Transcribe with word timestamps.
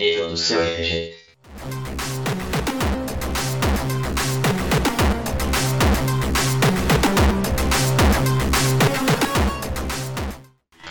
nível 0.00 0.30
do 0.30 0.36
seu. 0.36 0.58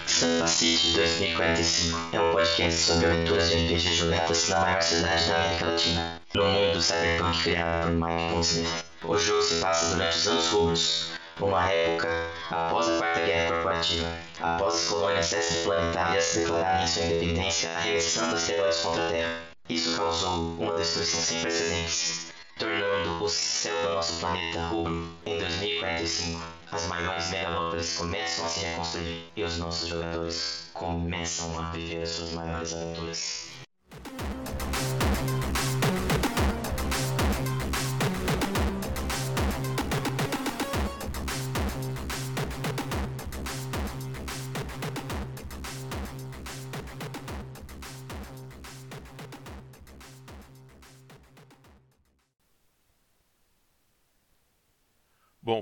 Samba 0.05 0.47
City 0.47 0.93
2045 0.93 1.97
é 2.13 2.21
um 2.21 2.31
podcast 2.33 2.79
sobre 2.81 3.05
aventuras 3.07 3.49
de 3.49 3.55
RPG 3.55 3.95
jogadas 3.95 4.47
na 4.49 4.59
maior 4.59 4.81
cidade 4.83 5.27
da 5.27 5.35
América 5.35 5.65
Latina, 5.65 6.21
no 6.35 6.45
mundo 6.45 6.81
cyberpunk 6.81 7.43
criado 7.43 7.87
por 7.87 7.91
Mike 7.93 8.31
Pondsmith. 8.31 8.85
O 9.03 9.17
jogo 9.17 9.41
se 9.41 9.55
passa 9.55 9.95
durante 9.95 10.17
os 10.17 10.27
anos 10.27 10.47
rubros, 10.49 11.18
uma 11.41 11.71
época 11.71 12.09
após 12.51 12.89
a 12.89 12.97
Quarta 12.97 13.19
Guerra 13.21 13.53
Corporativa, 13.53 14.07
após 14.41 14.75
as 14.75 14.87
colônias 14.87 15.33
extraplanetárias 15.33 16.35
declararem 16.35 16.87
sua 16.87 17.03
independência 17.03 17.69
arremessando 17.77 18.35
asteroides 18.35 18.79
contra 18.79 19.07
a 19.07 19.11
Terra. 19.11 19.41
Isso 19.69 19.95
causou 19.95 20.55
uma 20.59 20.75
destruição 20.75 21.19
sem 21.21 21.41
precedentes, 21.41 22.33
tornando 22.57 23.23
o 23.23 23.29
céu 23.29 23.81
do 23.83 23.93
nosso 23.93 24.19
planeta 24.19 24.67
rubro. 24.67 25.09
Em 25.25 25.37
2045, 25.37 26.41
as 26.71 26.87
maiores 26.87 27.29
megalópolis 27.29 27.97
começam 27.97 28.45
a 28.45 28.49
se 28.49 28.65
reconstruir 28.65 29.31
e 29.35 29.43
os 29.43 29.57
nossos 29.57 29.87
jogadores 29.87 30.69
começam 30.73 31.59
a 31.59 31.71
viver 31.71 32.03
as 32.03 32.09
suas 32.09 32.31
maiores 32.31 32.73
aventuras. 32.73 33.49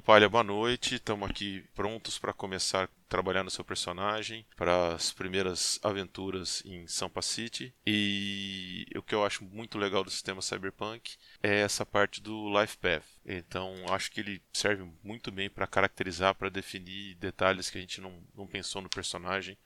Palha, 0.07 0.29
boa 0.29 0.41
noite. 0.41 0.95
Estamos 0.95 1.29
aqui 1.29 1.65
prontos 1.75 2.17
para 2.17 2.31
começar 2.31 2.85
a 2.85 2.89
trabalhar 3.09 3.43
no 3.43 3.51
seu 3.51 3.65
personagem 3.65 4.45
para 4.55 4.93
as 4.93 5.11
primeiras 5.11 5.81
aventuras 5.83 6.63
em 6.65 6.87
Sampa 6.87 7.21
City. 7.21 7.75
E 7.85 8.85
o 8.95 9.01
que 9.01 9.13
eu 9.13 9.25
acho 9.25 9.43
muito 9.43 9.77
legal 9.77 10.05
do 10.05 10.09
sistema 10.09 10.41
Cyberpunk 10.41 11.17
é 11.43 11.59
essa 11.59 11.85
parte 11.85 12.21
do 12.21 12.47
Life 12.57 12.77
Path. 12.77 13.03
Então, 13.25 13.75
acho 13.89 14.09
que 14.09 14.21
ele 14.21 14.41
serve 14.53 14.89
muito 15.03 15.29
bem 15.29 15.49
para 15.49 15.67
caracterizar, 15.67 16.35
para 16.35 16.47
definir 16.47 17.15
detalhes 17.15 17.69
que 17.69 17.77
a 17.77 17.81
gente 17.81 17.99
não, 17.99 18.23
não 18.33 18.47
pensou 18.47 18.81
no 18.81 18.89
personagem 18.89 19.57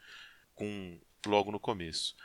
com 0.56 1.00
logo 1.28 1.52
no 1.52 1.59
começo. 1.59 2.16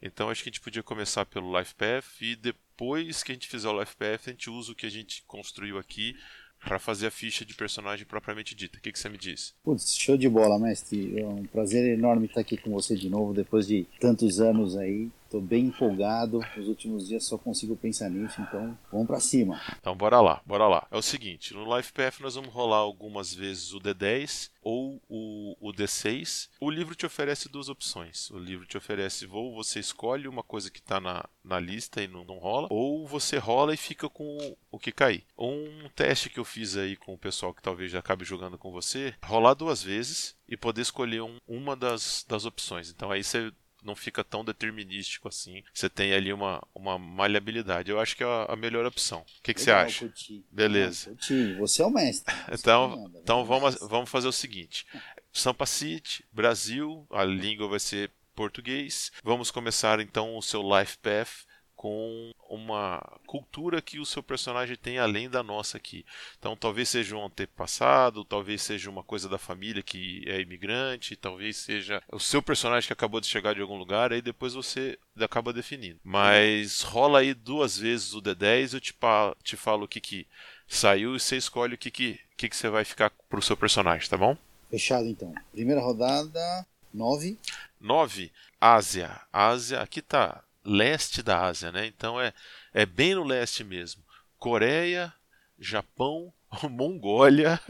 Então, 0.00 0.30
acho 0.30 0.42
que 0.42 0.48
a 0.48 0.52
gente 0.52 0.62
podia 0.62 0.82
começar 0.82 1.26
pelo 1.26 1.58
Life 1.58 1.74
Path 1.74 2.22
e 2.22 2.36
depois 2.36 3.22
que 3.22 3.32
a 3.32 3.34
gente 3.34 3.48
fizer 3.48 3.68
o 3.68 3.78
Life 3.78 3.96
Path, 3.96 4.28
a 4.28 4.30
gente 4.30 4.48
usa 4.48 4.72
o 4.72 4.74
que 4.74 4.86
a 4.86 4.90
gente 4.90 5.22
construiu 5.26 5.76
aqui 5.76 6.18
para 6.66 6.80
fazer 6.80 7.06
a 7.06 7.10
ficha 7.12 7.44
de 7.44 7.54
personagem 7.54 8.04
propriamente 8.04 8.54
dita. 8.54 8.76
O 8.78 8.80
que, 8.80 8.90
que 8.90 8.98
você 8.98 9.08
me 9.08 9.16
diz? 9.16 9.54
Putz, 9.62 9.96
show 9.96 10.16
de 10.16 10.28
bola, 10.28 10.58
mestre. 10.58 11.16
É 11.16 11.24
um 11.24 11.44
prazer 11.44 11.96
enorme 11.96 12.26
estar 12.26 12.40
aqui 12.40 12.56
com 12.56 12.72
você 12.72 12.96
de 12.96 13.08
novo, 13.08 13.32
depois 13.32 13.68
de 13.68 13.86
tantos 14.00 14.40
anos 14.40 14.76
aí. 14.76 15.08
Estou 15.26 15.40
bem 15.40 15.66
empolgado. 15.66 16.40
Nos 16.56 16.68
últimos 16.68 17.08
dias 17.08 17.24
só 17.24 17.36
consigo 17.36 17.76
pensar 17.76 18.08
nisso, 18.08 18.40
então 18.40 18.78
vamos 18.92 19.06
para 19.08 19.18
cima. 19.18 19.60
Então 19.78 19.96
bora 19.96 20.20
lá, 20.20 20.40
bora 20.46 20.68
lá. 20.68 20.86
É 20.90 20.96
o 20.96 21.02
seguinte, 21.02 21.52
no 21.52 21.76
Life 21.76 21.92
Path 21.92 22.20
nós 22.20 22.36
vamos 22.36 22.52
rolar 22.52 22.78
algumas 22.78 23.34
vezes 23.34 23.72
o 23.72 23.80
D10 23.80 24.50
ou 24.62 25.02
o, 25.08 25.56
o 25.60 25.72
D6. 25.72 26.48
O 26.60 26.70
livro 26.70 26.94
te 26.94 27.04
oferece 27.04 27.48
duas 27.48 27.68
opções. 27.68 28.30
O 28.30 28.38
livro 28.38 28.64
te 28.66 28.76
oferece 28.76 29.26
ou 29.26 29.52
você 29.52 29.80
escolhe 29.80 30.28
uma 30.28 30.44
coisa 30.44 30.70
que 30.70 30.78
está 30.78 31.00
na, 31.00 31.24
na 31.44 31.58
lista 31.58 32.00
e 32.02 32.06
não, 32.06 32.24
não 32.24 32.38
rola, 32.38 32.68
ou 32.70 33.06
você 33.06 33.36
rola 33.36 33.74
e 33.74 33.76
fica 33.76 34.08
com 34.08 34.56
o 34.70 34.78
que 34.78 34.92
cair. 34.92 35.24
Um 35.36 35.88
teste 35.94 36.30
que 36.30 36.38
eu 36.38 36.44
fiz 36.44 36.76
aí 36.76 36.96
com 36.96 37.14
o 37.14 37.18
pessoal 37.18 37.52
que 37.52 37.62
talvez 37.62 37.90
já 37.90 37.98
acabe 37.98 38.24
jogando 38.24 38.56
com 38.56 38.70
você, 38.70 39.14
rolar 39.24 39.54
duas 39.54 39.82
vezes 39.82 40.36
e 40.48 40.56
poder 40.56 40.82
escolher 40.82 41.22
um, 41.22 41.38
uma 41.46 41.74
das, 41.74 42.24
das 42.28 42.44
opções. 42.44 42.90
Então 42.90 43.10
aí 43.10 43.24
você 43.24 43.52
não 43.84 43.94
fica 43.94 44.24
tão 44.24 44.44
determinístico 44.44 45.28
assim. 45.28 45.62
Você 45.72 45.88
tem 45.88 46.12
ali 46.12 46.32
uma, 46.32 46.62
uma 46.74 46.98
maleabilidade. 46.98 47.90
Eu 47.90 48.00
acho 48.00 48.16
que 48.16 48.24
é 48.24 48.26
a, 48.26 48.46
a 48.50 48.56
melhor 48.56 48.84
opção. 48.84 49.20
O 49.20 49.42
que, 49.42 49.54
que 49.54 49.60
você 49.60 49.70
acha? 49.70 50.06
Curti. 50.06 50.44
Beleza. 50.50 51.10
Não, 51.10 51.16
curti. 51.16 51.54
Você 51.54 51.82
é 51.82 51.86
o 51.86 51.90
mestre. 51.90 52.34
Então, 52.52 52.88
manda, 52.88 53.18
então 53.22 53.44
vamos, 53.44 53.76
vamos 53.80 54.10
fazer 54.10 54.26
o 54.26 54.32
seguinte: 54.32 54.86
Sampa 55.32 55.66
City, 55.66 56.24
Brasil, 56.32 57.06
a 57.10 57.24
língua 57.24 57.68
vai 57.68 57.78
ser 57.78 58.10
português. 58.34 59.10
Vamos 59.22 59.50
começar 59.50 60.00
então 60.00 60.36
o 60.36 60.42
seu 60.42 60.62
Life 60.62 60.98
Path 60.98 61.45
com 61.76 62.32
uma 62.48 63.00
cultura 63.26 63.82
que 63.82 63.98
o 63.98 64.06
seu 64.06 64.22
personagem 64.22 64.76
tem 64.76 64.98
além 64.98 65.28
da 65.28 65.42
nossa 65.42 65.76
aqui. 65.76 66.04
Então, 66.38 66.56
talvez 66.56 66.88
seja 66.88 67.16
um 67.16 67.26
antepassado, 67.26 68.24
talvez 68.24 68.62
seja 68.62 68.90
uma 68.90 69.02
coisa 69.02 69.28
da 69.28 69.38
família 69.38 69.82
que 69.82 70.24
é 70.26 70.40
imigrante, 70.40 71.14
talvez 71.14 71.56
seja 71.58 72.02
o 72.10 72.18
seu 72.18 72.42
personagem 72.42 72.86
que 72.86 72.92
acabou 72.92 73.20
de 73.20 73.26
chegar 73.26 73.54
de 73.54 73.60
algum 73.60 73.76
lugar, 73.76 74.12
aí 74.12 74.22
depois 74.22 74.54
você 74.54 74.98
acaba 75.20 75.52
definindo. 75.52 76.00
Mas 76.02 76.82
rola 76.82 77.20
aí 77.20 77.34
duas 77.34 77.78
vezes 77.78 78.14
o 78.14 78.22
D10, 78.22 78.74
eu 78.74 78.80
te, 78.80 78.94
te 79.42 79.56
falo 79.56 79.84
o 79.84 79.88
que, 79.88 80.00
que 80.00 80.26
saiu 80.66 81.14
e 81.14 81.20
você 81.20 81.36
escolhe 81.36 81.74
o 81.74 81.78
que, 81.78 81.90
que, 81.90 82.18
que, 82.36 82.48
que 82.48 82.56
você 82.56 82.68
vai 82.68 82.84
ficar 82.84 83.12
pro 83.28 83.42
seu 83.42 83.56
personagem, 83.56 84.08
tá 84.08 84.16
bom? 84.16 84.36
Fechado 84.70 85.06
então. 85.06 85.32
Primeira 85.52 85.80
rodada, 85.80 86.66
9. 86.92 87.38
9, 87.80 88.32
Ásia. 88.60 89.20
Ásia, 89.32 89.80
aqui 89.80 90.00
tá 90.02 90.42
leste 90.66 91.22
da 91.22 91.46
Ásia, 91.46 91.72
né? 91.72 91.86
Então 91.86 92.20
é, 92.20 92.32
é 92.74 92.84
bem 92.84 93.14
no 93.14 93.24
leste 93.24 93.64
mesmo. 93.64 94.02
Coreia, 94.38 95.12
Japão, 95.58 96.32
Mongólia, 96.68 97.60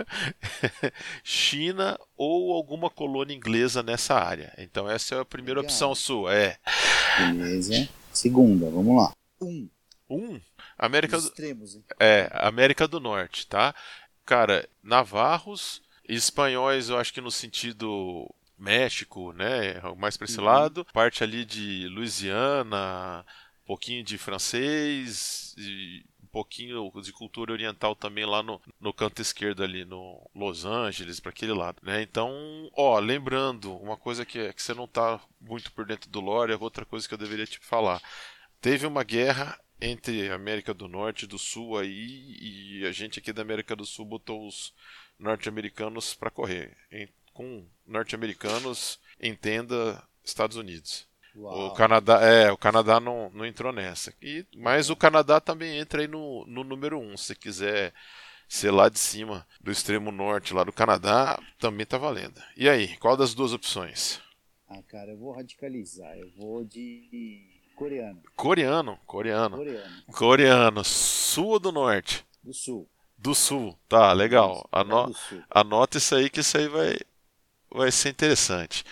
China 1.23 1.99
ou 2.17 2.53
alguma 2.53 2.91
colônia 2.91 3.35
inglesa 3.35 3.83
nessa 3.83 4.15
área. 4.15 4.53
Então 4.59 4.89
essa 4.89 5.15
é 5.15 5.21
a 5.21 5.25
primeira 5.25 5.61
Legal. 5.61 5.73
opção 5.73 5.95
sua. 5.95 6.35
É. 6.35 6.59
Beleza. 7.19 7.89
Segunda, 8.13 8.71
vamos 8.71 8.97
lá. 8.97 9.13
1. 9.41 9.69
Um, 10.09 10.41
América 10.79 11.17
Os 11.17 11.25
do, 11.25 11.29
extremos, 11.31 11.75
hein? 11.75 11.85
é, 11.99 12.31
América 12.33 12.87
do 12.87 13.01
Norte, 13.01 13.47
tá? 13.47 13.75
Cara, 14.25 14.69
navarros, 14.83 15.83
espanhóis, 16.09 16.89
eu 16.89 16.97
acho 16.97 17.13
que 17.13 17.21
no 17.21 17.31
sentido 17.31 18.33
México, 18.59 19.33
né? 19.33 19.81
Mais 19.97 20.17
para 20.17 20.25
esse 20.27 20.39
Uhum. 20.39 20.47
lado. 20.47 20.85
Parte 20.93 21.23
ali 21.23 21.45
de 21.45 21.89
Louisiana, 21.89 23.25
um 23.63 23.67
pouquinho 23.67 24.03
de 24.05 24.17
francês 24.19 25.55
e 25.59 26.05
um 26.23 26.27
pouquinho 26.29 26.91
de 27.03 27.13
cultura 27.13 27.53
oriental 27.53 27.95
também 27.97 28.27
lá 28.27 28.43
no, 28.43 28.61
no 28.81 28.93
canto 28.93 29.23
esquerdo 29.23 29.63
ali, 29.63 29.85
no 29.85 30.29
Los 30.35 30.65
Angeles, 30.65 31.19
para 31.21 31.31
aquele 31.31 31.53
lado, 31.53 31.79
né? 31.83 32.03
Então, 32.03 32.31
ó, 32.75 32.99
lembrando, 32.99 33.75
uma 33.77 33.97
coisa 33.97 34.25
que, 34.25 34.53
que 34.53 34.63
você 34.63 34.75
não 34.75 34.87
tá 34.87 35.21
muito 35.41 35.73
por 35.73 35.87
dentro 35.87 36.11
do 36.11 36.21
lore, 36.21 36.53
é 36.53 36.57
outra 36.59 36.85
coisa 36.85 37.07
que 37.09 37.15
eu 37.15 37.19
deveria 37.19 37.47
te 37.47 37.59
falar. 37.61 38.03
Teve 38.61 38.87
uma 38.87 39.05
guerra 39.05 39.59
entre 39.81 40.31
América 40.31 40.73
do 40.75 40.89
Norte 40.89 41.25
e 41.25 41.29
do 41.29 41.39
Sul 41.39 41.79
aí, 41.79 42.37
e 42.81 42.87
a 42.87 42.93
gente 42.93 43.19
aqui 43.19 43.33
da 43.33 43.43
América 43.43 43.77
do 43.77 43.85
Sul 43.85 44.05
botou 44.05 44.47
os 44.47 44.73
norte-americanos 45.19 46.15
para 46.15 46.31
correr. 46.31 46.77
Em- 46.91 47.09
com 47.37 47.67
norte-americanos, 47.87 48.99
entenda 49.21 50.03
Estados 50.25 50.57
Unidos. 50.57 51.07
Uau. 51.37 51.67
O 51.67 51.75
Canadá, 51.75 52.21
é, 52.23 52.51
o 52.51 52.57
Canadá 52.57 52.99
não, 52.99 53.31
não 53.31 53.45
entrou 53.45 53.73
nessa. 53.73 54.15
E, 54.23 54.47
mas 54.57 54.89
o 54.89 54.97
Canadá 54.97 55.39
também 55.39 55.79
entra 55.79 56.01
aí 56.01 56.09
no, 56.09 56.47
no 56.47 56.65
número 56.65 56.99
1. 56.99 57.13
Um. 57.13 57.17
Se 57.17 57.35
quiser 57.35 57.93
ser 58.49 58.71
lá 58.71 58.89
de 58.89 58.99
cima, 58.99 59.47
do 59.61 59.71
extremo 59.71 60.11
norte, 60.11 60.55
lá 60.55 60.65
do 60.65 60.73
Canadá, 60.73 61.39
também 61.59 61.85
tá 61.85 61.99
valendo. 61.99 62.41
E 62.57 62.69
aí, 62.69 62.97
qual 62.97 63.17
das 63.17 63.35
duas 63.35 63.53
opções? 63.53 64.19
Ah, 64.67 64.83
cara, 64.89 65.11
eu 65.11 65.19
vou 65.19 65.33
radicalizar. 65.33 66.17
Eu 66.17 66.31
vou 66.39 66.65
de 66.65 67.43
coreano. 67.77 68.23
Coreano, 68.35 68.99
coreano. 69.05 69.57
Coreano. 69.59 70.05
Coreano, 70.07 70.85
sul 70.85 71.49
ou 71.49 71.59
do 71.59 71.71
norte? 71.71 72.25
Do 72.43 72.55
sul. 72.55 72.89
Do 73.19 73.35
sul, 73.35 73.79
tá, 73.89 74.13
legal. 74.13 74.67
Ano-. 74.73 75.15
Anota 75.51 75.99
isso 75.99 76.15
aí 76.15 76.31
que 76.31 76.41
isso 76.41 76.57
aí 76.57 76.69
vai, 76.69 76.97
vai 77.77 77.93
ser 77.93 78.11
interessante. 78.11 78.85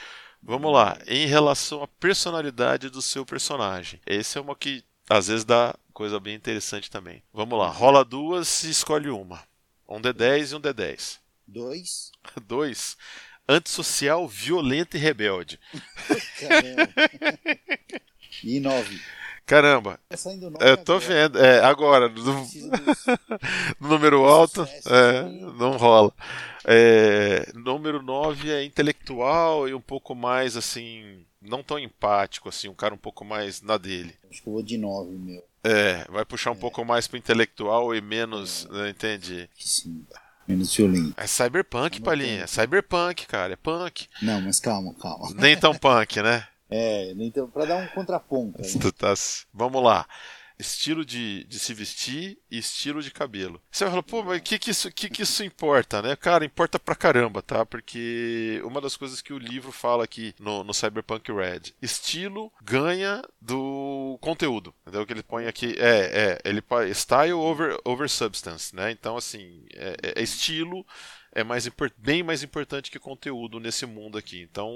Vamos 0.42 0.72
lá, 0.72 0.98
em 1.06 1.26
relação 1.26 1.82
à 1.82 1.88
personalidade 1.88 2.90
do 2.90 3.00
seu 3.00 3.24
personagem. 3.24 4.00
Esse 4.06 4.36
é 4.36 4.40
uma 4.40 4.54
que 4.54 4.84
às 5.08 5.28
vezes 5.28 5.44
dá 5.44 5.74
coisa 5.92 6.20
bem 6.20 6.34
interessante 6.34 6.90
também. 6.90 7.22
Vamos 7.32 7.58
lá, 7.58 7.68
rola 7.68 8.04
duas 8.04 8.62
e 8.64 8.70
escolhe 8.70 9.08
uma. 9.08 9.42
Um 9.88 10.00
D10 10.00 10.52
e 10.52 10.54
um 10.54 10.60
D10. 10.60 11.18
Dois. 11.46 12.12
Dois. 12.46 12.96
Antissocial, 13.48 14.26
violento 14.26 14.96
e 14.96 15.00
rebelde. 15.00 15.58
E 18.42 18.60
nove. 18.60 19.00
Caramba, 19.46 20.00
Tá 20.08 20.16
eu 20.66 20.76
tô 20.78 20.98
vendo. 20.98 21.38
É, 21.38 21.62
agora, 21.62 22.08
no, 22.08 22.48
número 23.78 24.24
alto, 24.24 24.66
é, 24.86 25.22
não 25.58 25.76
rola. 25.76 26.12
É, 26.64 27.52
número 27.54 28.02
9 28.02 28.50
é 28.50 28.64
intelectual 28.64 29.68
e 29.68 29.74
um 29.74 29.80
pouco 29.80 30.14
mais 30.14 30.56
assim, 30.56 31.26
não 31.42 31.62
tão 31.62 31.78
empático, 31.78 32.48
assim, 32.48 32.68
um 32.68 32.74
cara 32.74 32.94
um 32.94 32.98
pouco 32.98 33.22
mais 33.22 33.60
na 33.60 33.76
dele. 33.76 34.14
Acho 34.30 34.42
que 34.42 34.48
eu 34.48 34.52
vou 34.54 34.62
de 34.62 34.78
9, 34.78 35.10
meu. 35.12 35.44
É, 35.62 36.06
vai 36.10 36.24
puxar 36.24 36.50
um 36.50 36.56
pouco 36.56 36.82
mais 36.84 37.06
pro 37.06 37.18
intelectual 37.18 37.94
e 37.94 38.00
menos, 38.00 38.66
né, 38.70 38.88
entende? 38.90 39.48
Que 39.54 39.68
sim. 39.68 40.06
Menos 40.46 40.74
violento. 40.74 41.14
É 41.16 41.26
cyberpunk, 41.26 42.02
Palinha. 42.02 42.42
É 42.44 42.46
cyberpunk, 42.46 43.26
cara. 43.26 43.54
É 43.54 43.56
punk. 43.56 44.06
Não, 44.20 44.42
mas 44.42 44.60
calma, 44.60 44.94
calma. 44.94 45.30
Nem 45.36 45.56
tão 45.56 45.72
punk, 45.76 46.20
né? 46.20 46.46
É, 46.76 47.12
então, 47.18 47.48
pra 47.48 47.64
dar 47.64 47.76
um 47.76 47.86
contraponto. 47.86 48.60
Né? 48.60 48.66
Tá- 48.98 49.14
Vamos 49.52 49.80
lá. 49.82 50.06
Estilo 50.58 51.04
de, 51.04 51.44
de 51.44 51.58
se 51.58 51.74
vestir 51.74 52.38
e 52.48 52.58
estilo 52.58 53.02
de 53.02 53.10
cabelo. 53.10 53.60
Você 53.70 53.84
falar, 53.86 54.02
pô, 54.04 54.22
mas 54.22 54.38
o 54.38 54.42
que, 54.42 54.56
que, 54.56 54.70
isso, 54.70 54.90
que, 54.92 55.08
que 55.08 55.22
isso 55.22 55.42
importa, 55.42 56.00
né? 56.00 56.14
Cara, 56.14 56.44
importa 56.44 56.78
pra 56.78 56.94
caramba, 56.94 57.42
tá? 57.42 57.66
Porque 57.66 58.60
uma 58.64 58.80
das 58.80 58.96
coisas 58.96 59.20
que 59.20 59.32
o 59.32 59.38
livro 59.38 59.72
fala 59.72 60.04
aqui 60.04 60.32
no, 60.38 60.62
no 60.62 60.72
Cyberpunk 60.72 61.30
Red, 61.32 61.74
estilo 61.82 62.52
ganha 62.62 63.22
do 63.40 64.16
conteúdo. 64.20 64.72
Entendeu? 64.82 65.04
Que 65.04 65.12
ele 65.12 65.22
põe 65.24 65.46
aqui. 65.46 65.74
É, 65.76 66.38
é, 66.44 66.48
ele 66.48 66.62
style 66.94 67.32
over, 67.32 67.76
over 67.84 68.08
substance, 68.08 68.74
né? 68.74 68.92
Então, 68.92 69.16
assim, 69.16 69.64
é, 69.74 70.20
é 70.20 70.22
estilo 70.22 70.86
é 71.34 71.44
mais 71.44 71.68
bem 71.98 72.22
mais 72.22 72.42
importante 72.42 72.90
que 72.90 72.98
conteúdo 72.98 73.58
nesse 73.60 73.84
mundo 73.86 74.16
aqui. 74.16 74.40
Então, 74.40 74.70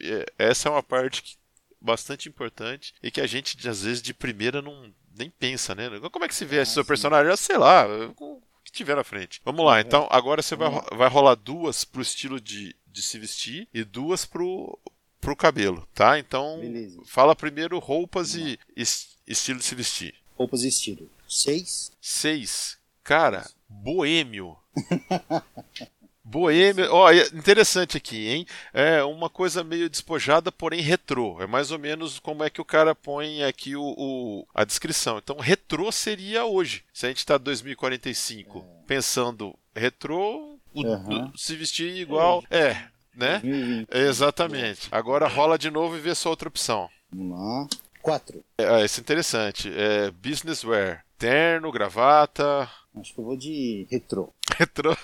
é, 0.00 0.26
essa 0.38 0.68
é 0.68 0.72
uma 0.72 0.82
parte 0.82 1.22
que 1.22 1.36
bastante 1.80 2.28
importante 2.28 2.94
e 3.02 3.10
que 3.10 3.20
a 3.20 3.26
gente 3.26 3.68
às 3.68 3.82
vezes 3.82 4.00
de 4.02 4.14
primeira 4.14 4.62
não 4.62 4.92
nem 5.16 5.28
pensa, 5.30 5.74
né? 5.74 5.88
Como 6.10 6.24
é 6.24 6.28
que 6.28 6.34
se 6.34 6.44
vê 6.44 6.58
Ah, 6.58 6.62
esse 6.62 6.72
seu 6.72 6.84
personagem? 6.84 7.30
Ah, 7.32 7.36
sei 7.36 7.56
lá, 7.58 7.86
o 8.18 8.40
que 8.64 8.72
tiver 8.72 8.96
na 8.96 9.04
frente. 9.04 9.40
Vamos 9.44 9.64
lá, 9.64 9.74
Uhum. 9.74 9.80
então 9.80 10.08
agora 10.10 10.40
você 10.42 10.56
vai, 10.56 10.68
ro- 10.68 10.84
vai 10.96 11.08
rolar 11.08 11.34
duas 11.34 11.84
pro 11.84 12.00
estilo 12.02 12.40
de, 12.40 12.74
de 12.86 13.02
se 13.02 13.18
vestir 13.18 13.68
e 13.72 13.84
duas 13.84 14.24
pro, 14.24 14.78
pro 15.20 15.36
cabelo, 15.36 15.86
tá? 15.94 16.18
Então 16.18 16.58
Beleza. 16.60 17.00
fala 17.06 17.36
primeiro 17.36 17.78
roupas 17.78 18.34
e 18.34 18.58
es- 18.76 19.16
estilo 19.26 19.58
de 19.58 19.64
se 19.64 19.74
vestir. 19.74 20.14
Roupas 20.36 20.64
e 20.64 20.68
estilo. 20.68 21.08
6. 21.28 21.92
Seis. 22.00 22.78
Cara, 23.04 23.48
boêmio. 23.68 24.56
Boêmio, 26.24 26.86
ó, 26.90 27.10
é 27.12 27.22
interessante 27.34 27.96
aqui, 27.98 28.28
hein? 28.28 28.46
É 28.72 29.02
uma 29.04 29.28
coisa 29.28 29.62
meio 29.62 29.90
despojada, 29.90 30.50
porém 30.50 30.80
retrô. 30.80 31.36
É 31.42 31.46
mais 31.46 31.70
ou 31.70 31.78
menos 31.78 32.18
como 32.18 32.42
é 32.42 32.48
que 32.48 32.60
o 32.60 32.64
cara 32.64 32.94
põe 32.94 33.42
aqui 33.44 33.76
o, 33.76 33.82
o- 33.96 34.46
a 34.54 34.64
descrição. 34.64 35.18
Então, 35.18 35.36
retrô 35.36 35.92
seria 35.92 36.44
hoje. 36.46 36.82
Se 36.94 37.04
a 37.04 37.08
gente 37.10 37.18
está 37.18 37.36
2045 37.36 38.64
pensando 38.86 39.54
retrô, 39.76 40.58
o- 40.72 40.82
o- 40.82 41.36
se 41.36 41.54
vestir 41.56 41.94
igual. 41.96 42.42
É, 42.50 42.74
né? 43.14 43.40
2020. 43.40 43.88
Exatamente. 43.92 44.88
Agora 44.90 45.28
rola 45.28 45.58
de 45.58 45.70
novo 45.70 45.96
e 45.96 46.00
vê 46.00 46.14
sua 46.14 46.30
outra 46.30 46.48
opção. 46.48 46.88
Vamos 47.12 47.38
lá. 47.38 47.66
4. 48.02 48.44
É, 48.58 48.84
esse 48.84 49.00
é 49.00 49.02
interessante. 49.02 49.70
É 49.74 50.10
business 50.10 50.64
wear. 50.64 51.04
Terno, 51.18 51.70
gravata. 51.72 52.68
Acho 52.96 53.14
que 53.14 53.18
eu 53.20 53.24
vou 53.24 53.36
de 53.36 53.86
retrô. 53.90 54.32
Retrô. 54.58 54.96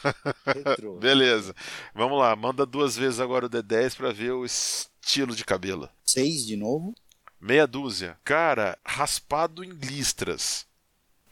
Retrô. 0.47 0.97
Beleza. 0.99 1.55
Vamos 1.95 2.19
lá, 2.19 2.35
manda 2.37 2.65
duas 2.67 2.97
vezes 2.97 3.21
agora 3.21 3.47
o 3.47 3.51
D10 3.51 3.97
pra 3.97 4.13
ver 4.13 4.33
o 4.33 4.45
estilo 4.45 5.35
de 5.35 5.45
cabelo. 5.45 5.89
6 6.05 6.47
de 6.47 6.57
novo. 6.57 6.95
Meia 7.41 7.67
dúzia. 7.67 8.19
Cara, 8.25 8.79
raspado 8.85 9.65
em 9.65 9.71
listras. 9.71 10.67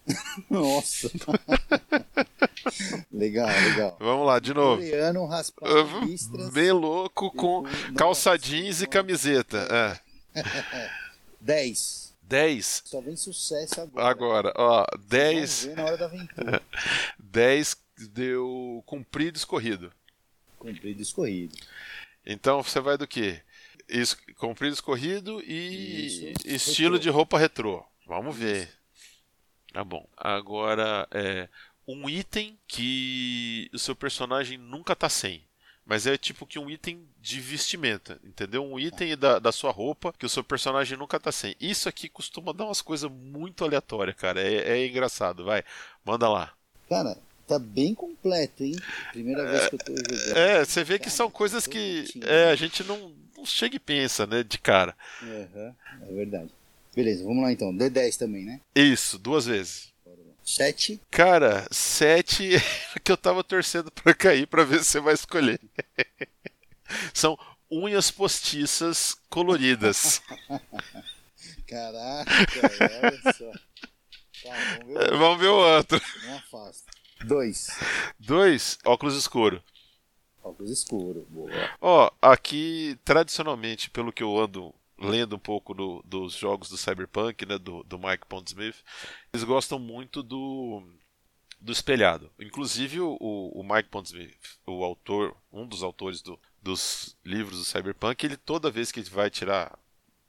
Nossa. 0.48 1.10
legal, 3.12 3.48
legal. 3.48 3.96
Vamos 4.00 4.26
lá, 4.26 4.38
de 4.38 4.54
novo. 4.54 4.82
Coreano 4.82 5.26
raspado 5.26 6.00
listras. 6.00 6.50
Bem 6.50 6.72
louco 6.72 7.30
com 7.32 7.62
Nossa. 7.62 7.92
calça 7.94 8.38
jeans 8.38 8.80
e 8.80 8.86
camiseta. 8.86 9.68
É. 10.34 10.42
10. 11.40 12.14
10. 12.22 12.82
Só 12.84 13.00
vem 13.00 13.16
sucesso 13.16 13.80
agora. 13.80 14.08
Agora, 14.08 14.52
ó, 14.56 14.84
Vamos 14.92 15.06
10, 15.08 15.64
ver 15.64 15.76
na 15.76 15.84
hora 15.84 15.96
da 15.96 16.04
aventura. 16.06 16.62
10 17.18 17.76
deu 18.06 18.82
comprido 18.86 19.36
e 19.36 19.38
escorrido. 19.38 19.92
Comprido 20.58 20.98
e 20.98 21.02
escorrido. 21.02 21.56
Então 22.24 22.62
você 22.62 22.80
vai 22.80 22.96
do 22.98 23.06
quê? 23.06 23.40
Es- 23.88 24.14
Comprido, 24.36 24.74
escorrido 24.74 25.40
e 25.42 26.06
Isso, 26.06 26.24
estilo 26.44 26.96
retrô. 26.96 27.02
de 27.02 27.08
roupa 27.10 27.38
retrô. 27.38 27.84
Vamos 28.06 28.36
ver. 28.36 28.70
Tá 29.72 29.82
bom. 29.84 30.06
Agora, 30.16 31.06
é 31.10 31.48
um 31.86 32.08
item 32.08 32.58
que 32.66 33.70
o 33.72 33.78
seu 33.78 33.94
personagem 33.96 34.58
nunca 34.58 34.94
tá 34.94 35.08
sem. 35.08 35.46
Mas 35.86 36.06
é 36.06 36.18
tipo 36.18 36.46
que 36.46 36.58
um 36.58 36.68
item 36.68 37.08
de 37.18 37.40
vestimenta, 37.40 38.20
entendeu? 38.22 38.62
Um 38.62 38.78
item 38.78 39.16
da, 39.16 39.38
da 39.38 39.50
sua 39.50 39.70
roupa 39.70 40.12
que 40.12 40.26
o 40.26 40.28
seu 40.28 40.44
personagem 40.44 40.98
nunca 40.98 41.18
tá 41.18 41.32
sem. 41.32 41.56
Isso 41.58 41.88
aqui 41.88 42.10
costuma 42.10 42.52
dar 42.52 42.66
umas 42.66 42.82
coisas 42.82 43.10
muito 43.10 43.64
aleatórias, 43.64 44.14
cara. 44.14 44.38
É, 44.42 44.80
é 44.80 44.86
engraçado, 44.86 45.44
vai. 45.46 45.64
Manda 46.04 46.28
lá. 46.28 46.52
Cara, 46.90 47.16
tá 47.48 47.58
bem 47.58 47.94
completo, 47.94 48.62
hein? 48.62 48.76
Primeira 49.12 49.44
vez 49.50 49.68
que 49.68 49.74
eu 49.74 49.78
tô 49.78 49.96
jogando. 49.96 50.36
É, 50.36 50.64
você 50.64 50.84
vê 50.84 50.98
que 50.98 51.06
Cara, 51.06 51.16
são 51.16 51.30
coisas 51.30 51.66
que 51.66 52.04
é, 52.22 52.50
a 52.50 52.54
gente 52.56 52.84
não, 52.84 53.12
não 53.36 53.44
chega 53.46 53.76
e 53.76 53.80
pensa, 53.80 54.26
né, 54.26 54.42
de 54.42 54.58
cara. 54.58 54.94
Aham, 55.22 55.74
é 56.02 56.12
verdade. 56.12 56.50
Beleza, 56.94 57.24
vamos 57.24 57.42
lá 57.42 57.50
então. 57.52 57.72
D10 57.72 58.16
também, 58.16 58.44
né? 58.44 58.60
Isso, 58.74 59.18
duas 59.18 59.46
vezes. 59.46 59.88
7. 60.44 60.98
Cara, 61.10 61.66
sete 61.70 62.56
é 62.56 62.60
que 63.04 63.12
eu 63.12 63.16
tava 63.18 63.44
torcendo 63.44 63.90
pra 63.90 64.14
cair 64.14 64.46
pra 64.46 64.64
ver 64.64 64.78
se 64.82 64.86
você 64.92 65.00
vai 65.00 65.12
escolher. 65.14 65.60
São 67.12 67.38
unhas 67.70 68.10
postiças 68.10 69.14
coloridas. 69.28 70.22
Caraca, 71.68 72.30
olha 73.02 73.32
só. 73.34 73.50
Tá, 74.42 74.56
vamos 74.78 74.86
ver. 74.86 75.12
o- 75.12 75.18
Vamos 75.18 75.38
ver 75.40 75.48
o 75.48 75.76
outro. 75.76 76.00
Não 76.24 76.36
afasta. 76.38 76.90
2. 77.24 77.68
Dois, 78.18 78.78
óculos 78.84 79.16
escuro. 79.16 79.62
Óculos 80.42 80.70
escuro. 80.70 81.26
Boa. 81.30 81.50
Ó, 81.80 82.10
aqui, 82.22 82.98
tradicionalmente, 83.04 83.90
pelo 83.90 84.12
que 84.12 84.22
eu 84.22 84.38
ando 84.38 84.74
lendo 84.98 85.36
um 85.36 85.38
pouco 85.38 85.74
do- 85.74 86.02
dos 86.04 86.32
jogos 86.32 86.68
do 86.68 86.76
Cyberpunk, 86.76 87.46
né, 87.46 87.58
do, 87.58 87.84
do 87.84 87.98
Mike 87.98 88.26
Pondsmith, 88.28 88.76
eles 89.32 89.44
gostam 89.44 89.78
muito 89.78 90.22
do, 90.22 90.82
do 91.60 91.70
espelhado. 91.70 92.30
Inclusive, 92.38 93.00
o, 93.00 93.16
o 93.20 93.62
Mike 93.62 93.88
Pondsmith, 93.90 94.36
o 94.66 94.82
autor, 94.82 95.36
um 95.52 95.66
dos 95.66 95.82
autores 95.82 96.20
do- 96.22 96.38
dos 96.62 97.16
livros 97.24 97.58
do 97.58 97.64
Cyberpunk, 97.64 98.24
ele 98.24 98.36
toda 98.36 98.70
vez 98.70 98.90
que 98.90 99.00
ele 99.00 99.10
vai 99.10 99.30
tirar. 99.30 99.78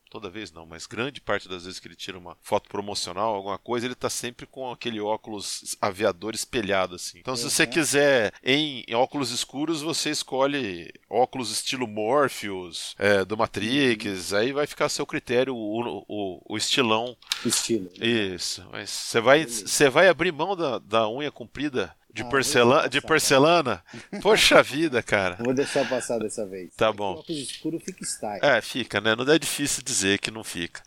Toda 0.09 0.29
vez 0.29 0.51
não, 0.51 0.65
mas 0.65 0.87
grande 0.87 1.21
parte 1.21 1.47
das 1.47 1.65
vezes 1.65 1.79
que 1.79 1.87
ele 1.87 1.95
tira 1.95 2.17
uma 2.17 2.35
foto 2.41 2.67
promocional, 2.67 3.35
alguma 3.35 3.59
coisa, 3.59 3.85
ele 3.85 3.93
tá 3.93 4.09
sempre 4.09 4.47
com 4.47 4.71
aquele 4.71 4.99
óculos 4.99 5.75
aviador 5.79 6.33
espelhado, 6.33 6.95
assim. 6.95 7.19
Então, 7.19 7.35
se 7.35 7.43
você 7.49 7.63
Uhum. 7.63 7.69
quiser 7.69 8.33
em, 8.43 8.83
em 8.87 8.95
óculos 8.95 9.29
escuros, 9.29 9.81
você 9.83 10.09
escolhe 10.09 10.91
óculos 11.07 11.51
estilo 11.51 11.87
Morpheus, 11.87 12.95
é, 12.97 13.23
do 13.23 13.37
Matrix, 13.37 14.33
aí 14.33 14.51
vai 14.51 14.65
ficar 14.65 14.85
a 14.85 14.89
seu 14.89 15.05
critério 15.05 15.55
o, 15.55 16.03
o, 16.07 16.41
o 16.53 16.57
estilão. 16.57 17.15
Estilo. 17.45 17.89
Isso, 18.01 18.67
mas 18.71 18.89
você 18.89 19.21
vai, 19.21 19.45
você 19.45 19.89
vai 19.89 20.07
abrir 20.09 20.31
mão 20.31 20.55
da, 20.55 20.79
da 20.79 21.07
unha 21.09 21.31
comprida 21.31 21.95
de, 22.13 22.23
Ah, 22.23 22.25
porcelana, 22.25 22.89
de 22.89 23.01
porcelana? 23.01 23.83
Poxa 24.21 24.61
vida, 24.63 25.01
cara. 25.03 25.35
Vou 25.43 25.53
deixar 25.53 25.87
passar 25.87 26.19
dessa 26.19 26.45
vez. 26.45 26.73
Tá 26.75 26.91
que 26.91 26.97
bom. 26.97 27.13
O 27.15 27.19
óculos 27.19 27.39
escuro 27.39 27.79
fica 27.79 28.03
style. 28.03 28.39
É, 28.43 28.61
fica, 28.61 28.99
né? 28.99 29.15
Não 29.15 29.31
é 29.31 29.37
difícil 29.37 29.83
dizer 29.83 30.19
que 30.19 30.31
não 30.31 30.43
fica. 30.43 30.81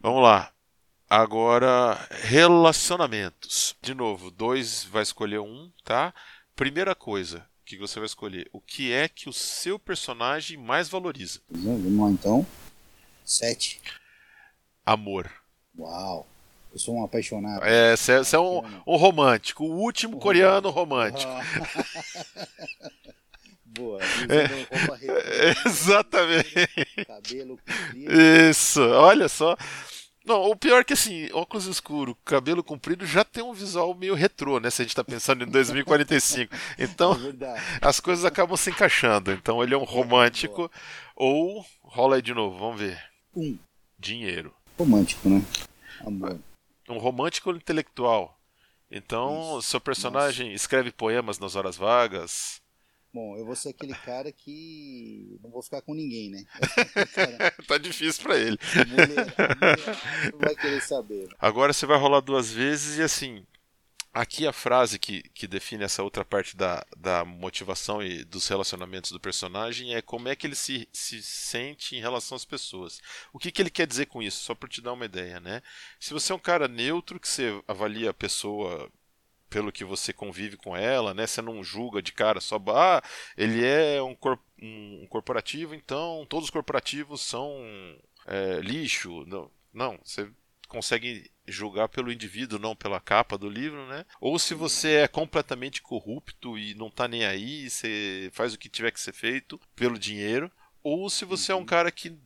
Vamos 0.00 0.22
lá. 0.22 0.52
Agora, 1.08 1.98
relacionamentos. 2.22 3.76
De 3.82 3.94
novo, 3.94 4.30
dois 4.30 4.84
vai 4.84 5.02
escolher 5.02 5.40
um, 5.40 5.70
tá? 5.84 6.14
Primeira 6.54 6.94
coisa 6.94 7.44
que 7.64 7.76
você 7.76 7.98
vai 7.98 8.06
escolher: 8.06 8.48
o 8.52 8.60
que 8.60 8.92
é 8.92 9.08
que 9.08 9.28
o 9.28 9.32
seu 9.32 9.78
personagem 9.78 10.56
mais 10.56 10.88
valoriza? 10.88 11.40
Vamos 11.50 12.00
lá 12.00 12.10
então. 12.10 12.46
7. 13.24 13.80
Amor. 14.86 15.30
Uau. 15.76 16.26
Eu 16.72 16.78
sou 16.78 16.96
um 16.96 17.04
apaixonado. 17.04 17.64
É, 17.64 17.96
você 17.96 18.36
é 18.36 18.38
um, 18.38 18.62
um 18.86 18.96
romântico, 18.96 19.64
o 19.64 19.80
último 19.80 20.18
coreano 20.18 20.70
romântico. 20.70 21.32
Boa. 23.64 24.00
É. 24.02 25.54
Exatamente. 25.66 26.66
cabelo 27.06 27.56
comprido. 27.58 28.12
Isso, 28.50 28.80
olha 28.82 29.28
só. 29.28 29.56
Não, 30.24 30.50
o 30.50 30.54
pior 30.54 30.80
é 30.80 30.84
que 30.84 30.92
assim, 30.92 31.28
óculos 31.32 31.66
escuro, 31.66 32.14
cabelo 32.24 32.62
comprido 32.62 33.06
já 33.06 33.24
tem 33.24 33.42
um 33.42 33.54
visual 33.54 33.94
meio 33.94 34.14
retrô, 34.14 34.60
né? 34.60 34.68
Se 34.70 34.82
a 34.82 34.84
gente 34.84 34.94
tá 34.94 35.02
pensando 35.02 35.44
em 35.44 35.50
2045. 35.50 36.54
É 36.78 36.84
Então, 36.84 37.14
verdade. 37.14 37.60
as 37.80 37.98
coisas 38.00 38.24
acabam 38.24 38.56
se 38.56 38.70
encaixando. 38.70 39.32
Então, 39.32 39.62
ele 39.62 39.74
é 39.74 39.78
um 39.78 39.84
romântico. 39.84 40.70
Ou, 41.16 41.64
rola 41.82 42.16
aí 42.16 42.22
de 42.22 42.34
novo, 42.34 42.58
vamos 42.58 42.80
ver. 42.80 43.00
Um. 43.34 43.56
Dinheiro. 43.98 44.54
Romântico, 44.78 45.28
né? 45.28 45.42
Amor. 46.04 46.38
Um 46.90 46.98
romântico 46.98 47.50
intelectual. 47.50 48.40
Então, 48.90 49.62
seu 49.62 49.80
personagem 49.80 50.52
escreve 50.52 50.90
poemas 50.90 51.38
nas 51.38 51.54
horas 51.54 51.76
vagas. 51.76 52.60
Bom, 53.12 53.36
eu 53.36 53.44
vou 53.44 53.56
ser 53.56 53.70
aquele 53.70 53.94
cara 53.94 54.30
que 54.30 55.36
não 55.42 55.50
vou 55.50 55.62
ficar 55.62 55.82
com 55.82 55.94
ninguém, 55.94 56.30
né? 56.30 56.44
tá 57.66 57.76
difícil 57.76 58.22
para 58.22 58.38
ele. 58.38 58.56
Mulher, 58.88 59.08
mulher 59.08 60.32
não 60.32 60.38
vai 60.38 60.54
querer 60.54 60.80
saber. 60.80 61.26
Né? 61.26 61.34
Agora 61.38 61.72
você 61.72 61.86
vai 61.86 61.98
rolar 61.98 62.20
duas 62.20 62.52
vezes 62.52 62.98
e 62.98 63.02
assim, 63.02 63.44
Aqui 64.12 64.44
a 64.44 64.52
frase 64.52 64.98
que, 64.98 65.22
que 65.30 65.46
define 65.46 65.84
essa 65.84 66.02
outra 66.02 66.24
parte 66.24 66.56
da, 66.56 66.84
da 66.96 67.24
motivação 67.24 68.02
e 68.02 68.24
dos 68.24 68.48
relacionamentos 68.48 69.12
do 69.12 69.20
personagem 69.20 69.94
é 69.94 70.02
como 70.02 70.28
é 70.28 70.34
que 70.34 70.48
ele 70.48 70.56
se, 70.56 70.88
se 70.92 71.22
sente 71.22 71.94
em 71.94 72.00
relação 72.00 72.34
às 72.34 72.44
pessoas. 72.44 73.00
O 73.32 73.38
que, 73.38 73.52
que 73.52 73.62
ele 73.62 73.70
quer 73.70 73.86
dizer 73.86 74.06
com 74.06 74.20
isso? 74.20 74.42
Só 74.42 74.52
para 74.52 74.68
te 74.68 74.80
dar 74.80 74.94
uma 74.94 75.04
ideia, 75.04 75.38
né? 75.38 75.62
Se 76.00 76.12
você 76.12 76.32
é 76.32 76.34
um 76.34 76.40
cara 76.40 76.66
neutro, 76.66 77.20
que 77.20 77.28
você 77.28 77.62
avalia 77.68 78.10
a 78.10 78.14
pessoa 78.14 78.90
pelo 79.48 79.72
que 79.72 79.84
você 79.84 80.12
convive 80.12 80.56
com 80.56 80.76
ela, 80.76 81.14
né? 81.14 81.26
Você 81.26 81.40
não 81.40 81.62
julga 81.62 82.02
de 82.02 82.12
cara 82.12 82.40
só, 82.40 82.60
ah, 82.68 83.02
ele 83.36 83.64
é 83.64 84.02
um, 84.02 84.14
cor, 84.14 84.40
um 84.60 85.06
corporativo, 85.08 85.72
então 85.72 86.26
todos 86.28 86.46
os 86.46 86.50
corporativos 86.50 87.20
são 87.20 87.56
é, 88.26 88.60
lixo. 88.60 89.24
Não, 89.26 89.50
não, 89.72 89.98
você 90.04 90.28
consegue 90.70 91.28
julgar 91.48 91.88
pelo 91.88 92.12
indivíduo, 92.12 92.58
não 92.58 92.76
pela 92.76 93.00
capa 93.00 93.36
do 93.36 93.50
livro, 93.50 93.86
né? 93.88 94.06
Ou 94.20 94.38
se 94.38 94.54
você 94.54 94.92
é 94.98 95.08
completamente 95.08 95.82
corrupto 95.82 96.56
e 96.56 96.74
não 96.74 96.88
tá 96.88 97.08
nem 97.08 97.26
aí, 97.26 97.68
você 97.68 98.30
faz 98.32 98.54
o 98.54 98.58
que 98.58 98.68
tiver 98.68 98.92
que 98.92 99.00
ser 99.00 99.12
feito 99.12 99.60
pelo 99.74 99.98
dinheiro, 99.98 100.50
ou 100.82 101.10
se 101.10 101.24
você 101.24 101.50
é 101.50 101.54
um 101.54 101.58
uhum. 101.58 101.66
cara 101.66 101.90
que, 101.90 102.16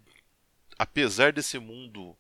apesar 0.78 1.32
desse 1.32 1.58
mundo 1.58 2.14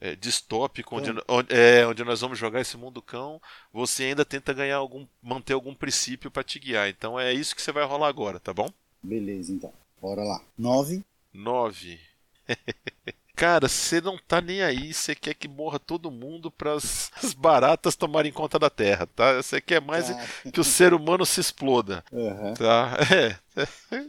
é, 0.00 0.16
distópico, 0.16 0.96
onde, 0.96 1.10
onde, 1.28 1.54
é, 1.54 1.86
onde 1.86 2.02
nós 2.02 2.20
vamos 2.20 2.38
jogar 2.38 2.60
esse 2.60 2.76
mundo 2.76 3.00
cão, 3.00 3.40
você 3.72 4.04
ainda 4.04 4.24
tenta 4.24 4.52
ganhar 4.52 4.76
algum, 4.76 5.06
manter 5.22 5.52
algum 5.52 5.74
princípio 5.74 6.30
para 6.30 6.42
te 6.42 6.58
guiar. 6.58 6.88
Então 6.88 7.18
é 7.18 7.32
isso 7.32 7.54
que 7.54 7.62
você 7.62 7.70
vai 7.70 7.84
rolar 7.84 8.08
agora, 8.08 8.40
tá 8.40 8.52
bom? 8.52 8.68
Beleza, 9.00 9.52
então. 9.52 9.72
Bora 10.02 10.24
lá. 10.24 10.42
Nove. 10.58 11.04
Nove. 11.32 12.00
Cara, 13.36 13.68
você 13.68 14.00
não 14.00 14.16
tá 14.16 14.40
nem 14.40 14.62
aí, 14.62 14.94
você 14.94 15.14
quer 15.14 15.34
que 15.34 15.46
morra 15.46 15.78
todo 15.78 16.10
mundo 16.10 16.50
para 16.50 16.72
as 17.22 17.34
baratas 17.36 17.94
tomarem 17.94 18.32
conta 18.32 18.58
da 18.58 18.70
Terra, 18.70 19.06
tá? 19.06 19.34
Você 19.34 19.60
quer 19.60 19.80
mais 19.80 20.10
ah. 20.10 20.26
que 20.50 20.58
o 20.58 20.64
ser 20.64 20.94
humano 20.94 21.26
se 21.26 21.38
exploda, 21.38 22.02
uhum. 22.10 22.54
tá? 22.54 22.96
É. 23.56 24.04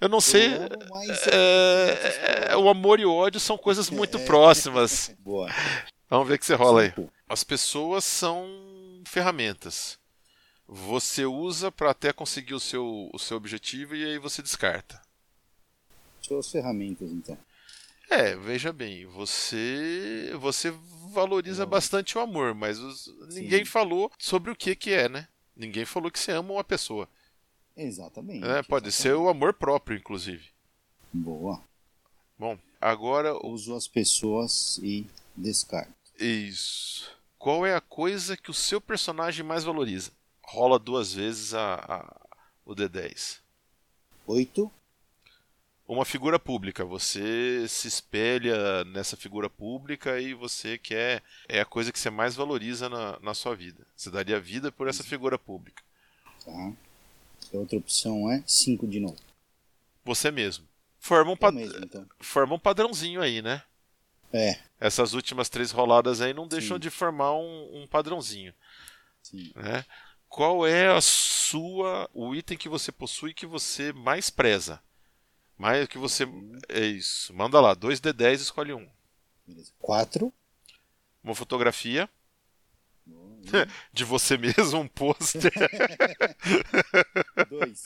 Eu 0.00 0.08
não 0.08 0.20
sei. 0.20 0.50
É, 1.32 2.50
é, 2.50 2.56
o 2.56 2.68
amor 2.68 3.00
e 3.00 3.06
o 3.06 3.14
ódio 3.14 3.40
são 3.40 3.56
coisas 3.56 3.88
muito 3.88 4.18
é. 4.18 4.24
próximas. 4.26 5.14
Boa. 5.20 5.48
Vamos 6.10 6.28
ver 6.28 6.34
o 6.34 6.38
que 6.38 6.44
você 6.44 6.54
rola 6.54 6.82
aí. 6.82 6.92
As 7.26 7.42
pessoas 7.42 8.04
são 8.04 8.46
ferramentas. 9.06 9.98
Você 10.68 11.24
usa 11.24 11.72
para 11.72 11.92
até 11.92 12.12
conseguir 12.12 12.52
o 12.52 12.60
seu, 12.60 13.08
o 13.14 13.18
seu 13.18 13.36
objetivo 13.36 13.94
e 13.94 14.04
aí 14.04 14.18
você 14.18 14.42
descarta. 14.42 15.00
Suas 16.20 16.50
ferramentas, 16.50 17.10
então. 17.10 17.38
É, 18.10 18.36
veja 18.36 18.72
bem, 18.72 19.06
você 19.06 20.32
você 20.38 20.70
valoriza 21.12 21.66
bastante 21.66 22.16
o 22.16 22.20
amor, 22.20 22.54
mas 22.54 22.78
os, 22.78 23.12
ninguém 23.32 23.64
falou 23.64 24.10
sobre 24.18 24.50
o 24.50 24.56
que 24.56 24.76
que 24.76 24.92
é, 24.92 25.08
né? 25.08 25.28
Ninguém 25.56 25.84
falou 25.84 26.10
que 26.10 26.18
você 26.18 26.32
ama 26.32 26.52
uma 26.52 26.64
pessoa. 26.64 27.08
Exatamente. 27.76 28.44
É, 28.44 28.62
pode 28.62 28.88
exatamente. 28.88 28.92
ser 28.92 29.14
o 29.14 29.28
amor 29.28 29.54
próprio, 29.54 29.96
inclusive. 29.96 30.44
Boa. 31.12 31.62
Bom, 32.38 32.58
agora. 32.80 33.34
Uso 33.46 33.74
as 33.74 33.88
pessoas 33.88 34.78
e 34.82 35.06
descarto. 35.34 35.92
Isso. 36.18 37.10
Qual 37.38 37.64
é 37.66 37.74
a 37.74 37.80
coisa 37.80 38.36
que 38.36 38.50
o 38.50 38.54
seu 38.54 38.80
personagem 38.80 39.44
mais 39.44 39.64
valoriza? 39.64 40.10
Rola 40.42 40.78
duas 40.78 41.12
vezes 41.12 41.54
a, 41.54 41.74
a 41.74 42.26
o 42.64 42.74
D10. 42.74 43.40
Oito 44.26 44.70
uma 45.86 46.04
figura 46.04 46.38
pública. 46.38 46.84
Você 46.84 47.66
se 47.68 47.86
espelha 47.88 48.84
nessa 48.84 49.16
figura 49.16 49.48
pública 49.48 50.20
e 50.20 50.34
você 50.34 50.76
quer. 50.78 51.22
É 51.48 51.60
a 51.60 51.64
coisa 51.64 51.92
que 51.92 51.98
você 51.98 52.10
mais 52.10 52.34
valoriza 52.34 52.88
na, 52.88 53.18
na 53.20 53.34
sua 53.34 53.54
vida. 53.54 53.86
Você 53.96 54.10
daria 54.10 54.40
vida 54.40 54.72
por 54.72 54.88
essa 54.88 55.04
figura 55.04 55.38
pública. 55.38 55.82
Tá. 56.44 56.72
A 57.52 57.56
outra 57.56 57.78
opção 57.78 58.30
é 58.30 58.42
5 58.46 58.86
de 58.86 59.00
novo. 59.00 59.16
Você 60.04 60.30
mesmo. 60.30 60.66
Forma 60.98 61.32
um, 61.32 61.36
pad... 61.36 61.54
mesmo, 61.54 61.84
então. 61.84 62.06
Forma 62.18 62.54
um 62.54 62.58
padrãozinho 62.58 63.22
aí, 63.22 63.40
né? 63.40 63.62
É. 64.32 64.58
Essas 64.80 65.12
últimas 65.14 65.48
três 65.48 65.70
roladas 65.70 66.20
aí 66.20 66.34
não 66.34 66.48
deixam 66.48 66.76
Sim. 66.76 66.80
de 66.80 66.90
formar 66.90 67.34
um, 67.34 67.82
um 67.82 67.86
padrãozinho. 67.86 68.52
Sim. 69.22 69.52
Né? 69.54 69.84
Qual 70.28 70.66
é 70.66 70.88
a 70.88 71.00
sua. 71.00 72.10
o 72.12 72.34
item 72.34 72.58
que 72.58 72.68
você 72.68 72.90
possui 72.90 73.32
que 73.32 73.46
você 73.46 73.92
mais 73.92 74.30
preza? 74.30 74.80
Mais 75.56 75.88
que 75.88 75.98
você. 75.98 76.24
É 76.68 76.84
isso. 76.84 77.32
Manda 77.34 77.60
lá, 77.60 77.74
2D10, 77.74 78.34
escolhe 78.34 78.72
um. 78.72 78.88
Beleza. 79.46 79.72
4. 79.78 80.32
Uma 81.22 81.34
fotografia. 81.34 82.08
De 83.92 84.04
você 84.04 84.36
mesmo, 84.36 84.80
um 84.80 84.88
pôster. 84.88 85.52
2. 87.48 87.84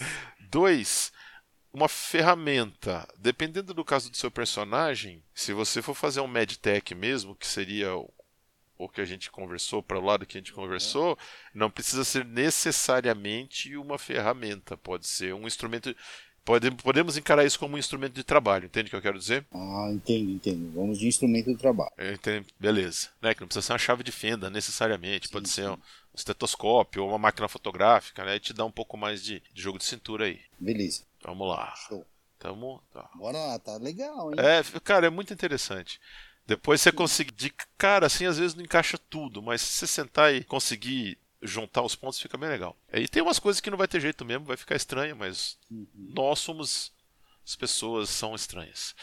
2. 0.50 1.12
Uma 1.72 1.88
ferramenta. 1.88 3.06
Dependendo 3.16 3.72
do 3.72 3.84
caso 3.84 4.10
do 4.10 4.16
seu 4.16 4.28
personagem, 4.28 5.22
se 5.32 5.52
você 5.52 5.80
for 5.80 5.94
fazer 5.94 6.20
um 6.20 6.26
medtech 6.26 6.96
mesmo, 6.96 7.36
que 7.36 7.46
seria 7.46 7.94
o 8.76 8.88
que 8.88 9.00
a 9.00 9.04
gente 9.04 9.30
conversou, 9.30 9.82
para 9.82 9.98
o 9.98 10.04
lado 10.04 10.26
que 10.26 10.36
a 10.36 10.40
gente 10.40 10.52
conversou, 10.52 11.16
não 11.54 11.70
precisa 11.70 12.02
ser 12.02 12.24
necessariamente 12.24 13.76
uma 13.76 13.98
ferramenta. 13.98 14.76
Pode 14.76 15.06
ser 15.06 15.32
um 15.34 15.46
instrumento 15.46 15.94
Pode, 16.50 16.68
podemos 16.72 17.16
encarar 17.16 17.44
isso 17.44 17.60
como 17.60 17.76
um 17.76 17.78
instrumento 17.78 18.12
de 18.12 18.24
trabalho, 18.24 18.64
entende 18.64 18.88
o 18.88 18.90
que 18.90 18.96
eu 18.96 19.02
quero 19.02 19.20
dizer? 19.20 19.46
Ah, 19.52 19.88
entendo, 19.92 20.32
entendo. 20.32 20.72
Vamos 20.74 20.98
de 20.98 21.06
instrumento 21.06 21.46
de 21.46 21.56
trabalho. 21.56 21.92
Entendo. 21.96 22.44
Beleza. 22.58 23.08
Né? 23.22 23.32
Que 23.32 23.40
não 23.40 23.46
precisa 23.46 23.64
ser 23.64 23.72
uma 23.72 23.78
chave 23.78 24.02
de 24.02 24.10
fenda 24.10 24.50
necessariamente, 24.50 25.28
sim, 25.28 25.32
pode 25.32 25.48
sim. 25.48 25.62
ser 25.62 25.70
um 25.70 25.78
estetoscópio 26.12 27.04
ou 27.04 27.10
uma 27.10 27.18
máquina 27.18 27.46
fotográfica, 27.46 28.24
né? 28.24 28.34
E 28.34 28.40
te 28.40 28.52
dá 28.52 28.64
um 28.64 28.70
pouco 28.70 28.96
mais 28.96 29.22
de, 29.22 29.40
de 29.54 29.62
jogo 29.62 29.78
de 29.78 29.84
cintura 29.84 30.24
aí. 30.24 30.40
Beleza. 30.58 31.04
Vamos 31.22 31.46
lá. 31.46 31.72
Show. 31.86 32.04
Tamo. 32.36 32.82
Tá. 32.92 33.08
Bora 33.14 33.38
lá, 33.38 33.58
tá 33.60 33.76
legal, 33.76 34.32
hein? 34.32 34.40
É, 34.40 34.80
cara, 34.80 35.06
é 35.06 35.10
muito 35.10 35.32
interessante. 35.32 36.00
Depois 36.48 36.80
você 36.80 36.90
conseguir. 36.90 37.30
De 37.30 37.54
cara, 37.78 38.06
assim, 38.06 38.26
às 38.26 38.38
vezes 38.38 38.56
não 38.56 38.64
encaixa 38.64 38.98
tudo, 38.98 39.40
mas 39.40 39.60
se 39.60 39.72
você 39.74 39.86
sentar 39.86 40.34
e 40.34 40.42
conseguir 40.42 41.16
juntar 41.42 41.82
os 41.82 41.94
pontos 41.94 42.20
fica 42.20 42.36
bem 42.36 42.48
legal. 42.48 42.76
E 42.92 43.08
tem 43.08 43.22
umas 43.22 43.38
coisas 43.38 43.60
que 43.60 43.70
não 43.70 43.78
vai 43.78 43.88
ter 43.88 44.00
jeito 44.00 44.24
mesmo, 44.24 44.44
vai 44.44 44.56
ficar 44.56 44.76
estranho, 44.76 45.16
mas 45.16 45.58
uhum. 45.70 45.86
nós 45.94 46.38
somos. 46.38 46.92
As 47.42 47.56
pessoas 47.56 48.10
são 48.10 48.34
estranhas. 48.34 48.94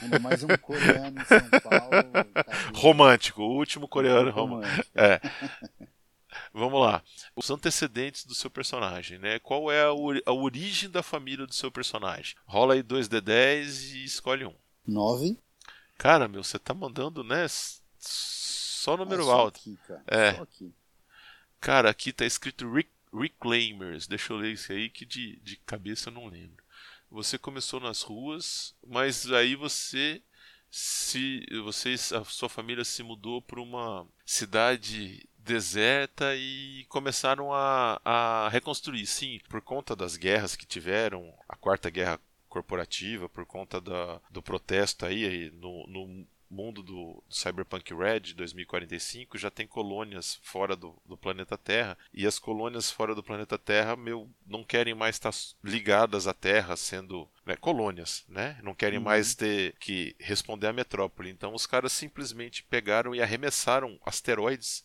Ainda 0.00 0.18
mais 0.18 0.42
um 0.42 0.48
coreano 0.62 1.20
em 1.20 1.24
São 1.24 1.60
Paulo. 1.60 2.12
Tá 2.32 2.44
romântico, 2.74 3.42
o 3.42 3.56
último 3.56 3.86
coreano 3.88 4.30
romântico. 4.30 4.88
É. 4.94 5.20
Vamos 6.54 6.80
lá. 6.80 7.02
Os 7.34 7.50
antecedentes 7.50 8.24
do 8.24 8.34
seu 8.34 8.48
personagem, 8.48 9.18
né? 9.18 9.38
Qual 9.40 9.70
é 9.70 9.82
a, 9.82 9.88
a, 10.26 10.32
origem 10.32 10.88
da 10.88 11.02
família 11.02 11.46
do 11.46 11.54
seu 11.54 11.70
personagem? 11.70 12.36
Rola 12.46 12.74
aí 12.74 12.82
2D10 12.82 13.94
e 13.94 14.04
escolhe 14.04 14.46
um. 14.46 14.54
9. 14.86 15.36
Cara, 15.98 16.28
meu, 16.28 16.42
você 16.42 16.58
tá 16.58 16.72
mandando, 16.72 17.22
né? 17.22 17.46
Só 17.98 18.96
número 18.96 19.22
ah, 19.22 19.26
só 19.26 19.32
alto. 19.32 19.60
Aqui, 19.60 19.78
cara. 19.86 20.02
É. 20.06 20.34
Só 20.34 20.42
aqui. 20.42 20.72
Cara, 21.60 21.90
aqui 21.90 22.12
tá 22.12 22.24
escrito 22.24 22.66
Reclaimers. 23.12 24.06
Deixa 24.06 24.32
eu 24.32 24.38
ler 24.38 24.52
isso 24.52 24.72
aí 24.72 24.88
que 24.88 25.04
de, 25.04 25.36
de 25.40 25.56
cabeça 25.58 26.08
eu 26.08 26.14
não 26.14 26.26
lembro. 26.26 26.64
Você 27.10 27.36
começou 27.36 27.80
nas 27.80 28.02
ruas, 28.02 28.74
mas 28.86 29.30
aí 29.30 29.54
você 29.56 30.22
se 30.70 31.44
a 32.14 32.24
sua 32.24 32.48
família 32.48 32.84
se 32.84 33.02
mudou 33.02 33.42
para 33.42 33.60
uma 33.60 34.06
cidade 34.24 35.28
deserta 35.36 36.36
e 36.36 36.84
começaram 36.88 37.52
a, 37.52 38.00
a 38.04 38.48
reconstruir. 38.50 39.04
Sim, 39.06 39.40
por 39.48 39.60
conta 39.60 39.96
das 39.96 40.16
guerras 40.16 40.54
que 40.54 40.64
tiveram, 40.64 41.34
a 41.48 41.56
quarta 41.56 41.90
guerra 41.90 42.20
corporativa, 42.48 43.28
por 43.28 43.44
conta 43.44 43.80
da, 43.80 44.20
do 44.30 44.40
protesto 44.40 45.04
aí 45.04 45.50
no, 45.54 45.86
no 45.88 46.26
mundo 46.50 46.82
do, 46.82 47.22
do 47.26 47.34
Cyberpunk 47.34 47.94
Red 47.94 48.34
2045 48.34 49.38
já 49.38 49.50
tem 49.50 49.66
colônias 49.66 50.40
fora 50.42 50.74
do, 50.74 51.00
do, 51.06 51.16
planeta 51.16 51.56
Terra 51.56 51.96
e 52.12 52.26
as 52.26 52.38
colônias 52.38 52.90
fora 52.90 53.14
do 53.14 53.22
planeta 53.22 53.56
Terra 53.56 53.96
meu, 53.96 54.28
não 54.46 54.64
querem 54.64 54.94
mais 54.94 55.16
estar 55.16 55.30
ligadas 55.62 56.26
à 56.26 56.34
Terra 56.34 56.76
sendo 56.76 57.28
né, 57.46 57.56
colônias, 57.56 58.24
né? 58.28 58.58
Não 58.62 58.74
querem 58.74 58.98
uhum. 58.98 59.04
mais 59.04 59.34
ter 59.34 59.74
que 59.78 60.16
responder 60.18 60.66
à 60.66 60.72
metrópole. 60.72 61.30
Então 61.30 61.54
os 61.54 61.66
caras 61.66 61.92
simplesmente 61.92 62.64
pegaram 62.64 63.14
e 63.14 63.22
arremessaram 63.22 63.98
asteroides 64.04 64.84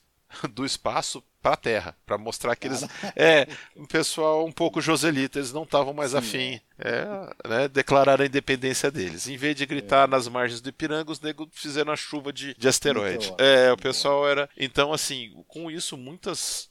do 0.51 0.65
espaço 0.65 1.23
para 1.41 1.53
a 1.53 1.57
Terra, 1.57 1.95
para 2.05 2.17
mostrar 2.17 2.55
que 2.55 2.67
eles 2.67 2.83
é 3.15 3.47
um 3.75 3.85
pessoal 3.85 4.45
um 4.45 4.51
pouco 4.51 4.81
joselita, 4.81 5.37
eles 5.37 5.53
não 5.53 5.63
estavam 5.63 5.93
mais 5.93 6.11
Sim, 6.11 6.17
afim, 6.17 6.61
é. 6.79 6.89
É, 6.89 7.47
né, 7.47 7.67
declararam 7.67 8.23
a 8.23 8.27
independência 8.27 8.89
deles. 8.89 9.27
Em 9.27 9.37
vez 9.37 9.55
de 9.55 9.65
gritar 9.65 10.07
é. 10.07 10.11
nas 10.11 10.27
margens 10.27 10.59
do 10.59 10.69
Ipiranga, 10.69 11.11
os 11.11 11.21
negros 11.21 11.49
fizeram 11.53 11.93
a 11.93 11.95
chuva 11.95 12.33
de, 12.33 12.55
de 12.55 12.67
asteroide. 12.67 13.27
Então, 13.27 13.45
é, 13.45 13.71
o 13.71 13.77
pessoal 13.77 14.27
era. 14.27 14.49
Então, 14.57 14.91
assim, 14.91 15.31
com 15.47 15.69
isso, 15.69 15.95
muitas 15.95 16.69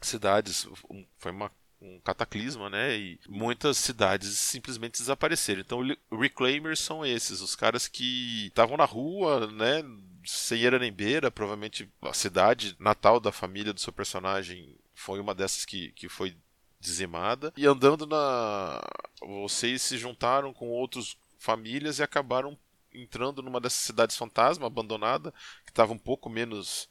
cidades 0.00 0.66
foi 1.18 1.32
uma 1.32 1.50
um 1.84 2.00
cataclisma, 2.00 2.70
né? 2.70 2.96
E 2.96 3.20
muitas 3.28 3.76
cidades 3.76 4.38
simplesmente 4.38 4.98
desapareceram. 4.98 5.60
Então, 5.60 5.80
reclaimers 6.10 6.80
são 6.80 7.04
esses, 7.04 7.42
os 7.42 7.54
caras 7.54 7.86
que 7.86 8.46
estavam 8.46 8.78
na 8.78 8.86
rua, 8.86 9.46
né? 9.48 9.84
Sem 10.24 10.64
era 10.64 10.78
nem 10.78 10.92
beira, 10.92 11.30
provavelmente 11.30 11.90
a 12.02 12.12
cidade 12.12 12.76
natal 12.78 13.20
da 13.20 13.32
família 13.32 13.72
do 13.72 13.80
seu 13.80 13.92
personagem 13.92 14.76
foi 14.94 15.20
uma 15.20 15.34
dessas 15.34 15.64
que, 15.64 15.90
que 15.92 16.08
foi 16.08 16.36
dizimada. 16.80 17.52
E 17.56 17.66
andando 17.66 18.06
na. 18.06 18.80
Vocês 19.20 19.82
se 19.82 19.98
juntaram 19.98 20.52
com 20.52 20.68
outras 20.68 21.16
famílias 21.38 21.98
e 21.98 22.02
acabaram 22.02 22.58
entrando 22.92 23.42
numa 23.42 23.60
dessas 23.60 23.80
cidades 23.80 24.16
fantasma 24.16 24.66
abandonada, 24.66 25.32
que 25.64 25.70
estava 25.70 25.92
um 25.92 25.98
pouco 25.98 26.30
menos 26.30 26.88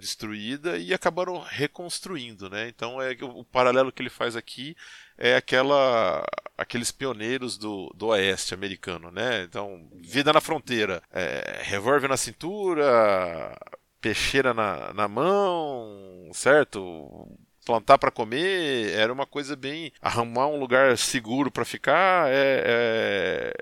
destruída 0.00 0.78
e 0.78 0.94
acabaram 0.94 1.38
reconstruindo, 1.40 2.48
né? 2.48 2.68
Então 2.68 3.00
é 3.02 3.16
o, 3.20 3.44
paralelo 3.44 3.92
que 3.92 4.00
ele 4.02 4.10
faz 4.10 4.36
aqui 4.36 4.76
é 5.16 5.36
aquela 5.36 6.24
aqueles 6.56 6.92
pioneiros 6.92 7.58
do, 7.58 7.92
do 7.94 8.06
oeste 8.08 8.54
americano, 8.54 9.10
né? 9.10 9.42
Então 9.42 9.88
vida 9.96 10.32
na 10.32 10.40
fronteira, 10.40 11.02
é, 11.12 11.60
revólver 11.62 12.08
na 12.08 12.16
cintura, 12.16 13.56
peixeira 14.00 14.54
na, 14.54 14.92
na 14.94 15.08
mão, 15.08 16.30
certo? 16.32 17.28
Plantar 17.64 17.98
para 17.98 18.10
comer 18.10 18.92
era 18.92 19.12
uma 19.12 19.26
coisa 19.26 19.56
bem 19.56 19.92
arrumar 20.00 20.46
um 20.46 20.58
lugar 20.58 20.96
seguro 20.96 21.50
para 21.50 21.64
ficar 21.64 22.28
é, 22.30 22.62
é 22.66 23.52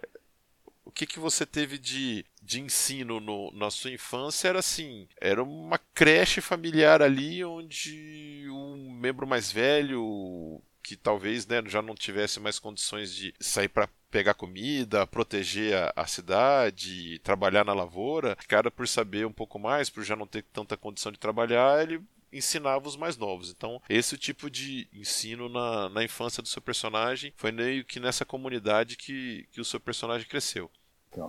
o 0.85 0.90
que, 0.90 1.07
que 1.07 1.19
você 1.19 1.45
teve 1.45 1.78
de, 1.78 2.25
de 2.47 2.61
ensino 2.61 3.19
no, 3.19 3.50
na 3.53 3.71
sua 3.71 3.91
infância 3.91 4.49
era 4.49 4.61
assim: 4.61 5.09
era 5.21 5.43
uma 5.43 5.79
creche 5.93 6.41
familiar 6.41 7.03
ali 7.03 7.45
onde 7.45 8.47
um 8.49 8.91
membro 8.93 9.26
mais 9.26 9.50
velho 9.50 10.62
que 10.83 10.97
talvez 10.97 11.45
né, 11.49 11.61
já 11.67 11.83
não 11.83 11.97
tivesse 11.97 12.38
mais 12.38 12.61
condições 12.61 13.12
de 13.12 13.35
sair 13.41 13.69
para 13.69 13.88
pegar 14.09 14.35
comida, 14.35 15.05
proteger 15.05 15.75
a, 15.75 15.93
a, 15.97 16.07
cidade, 16.07 17.19
trabalhar 17.25 17.65
na 17.65 17.75
lavoura, 17.75 18.37
cara, 18.47 18.71
por 18.71 18.87
saber 18.87 19.26
um 19.26 19.33
pouco 19.33 19.59
mais, 19.59 19.91
por 19.91 20.05
já 20.05 20.15
não 20.15 20.29
ter 20.29 20.43
tanta 20.43 20.76
condição 20.76 21.11
de 21.11 21.19
trabalhar, 21.19 21.83
ele 21.83 22.00
ensinava 22.33 22.87
os 22.87 22.97
mais 22.97 23.17
novos. 23.17 23.50
Então, 23.50 23.83
esse 23.88 24.17
tipo 24.17 24.49
de 24.49 24.88
ensino 24.93 25.49
na, 25.49 25.88
na 25.88 26.05
infância 26.05 26.41
do 26.41 26.49
seu 26.49 26.62
personagem 26.62 27.33
foi 27.37 27.50
meio 27.50 27.85
que 27.85 27.99
nessa 27.99 28.25
comunidade 28.25 28.97
que, 28.97 29.49
que 29.50 29.61
o 29.61 29.65
seu 29.65 29.81
personagem 29.81 30.29
cresceu. 30.29 30.71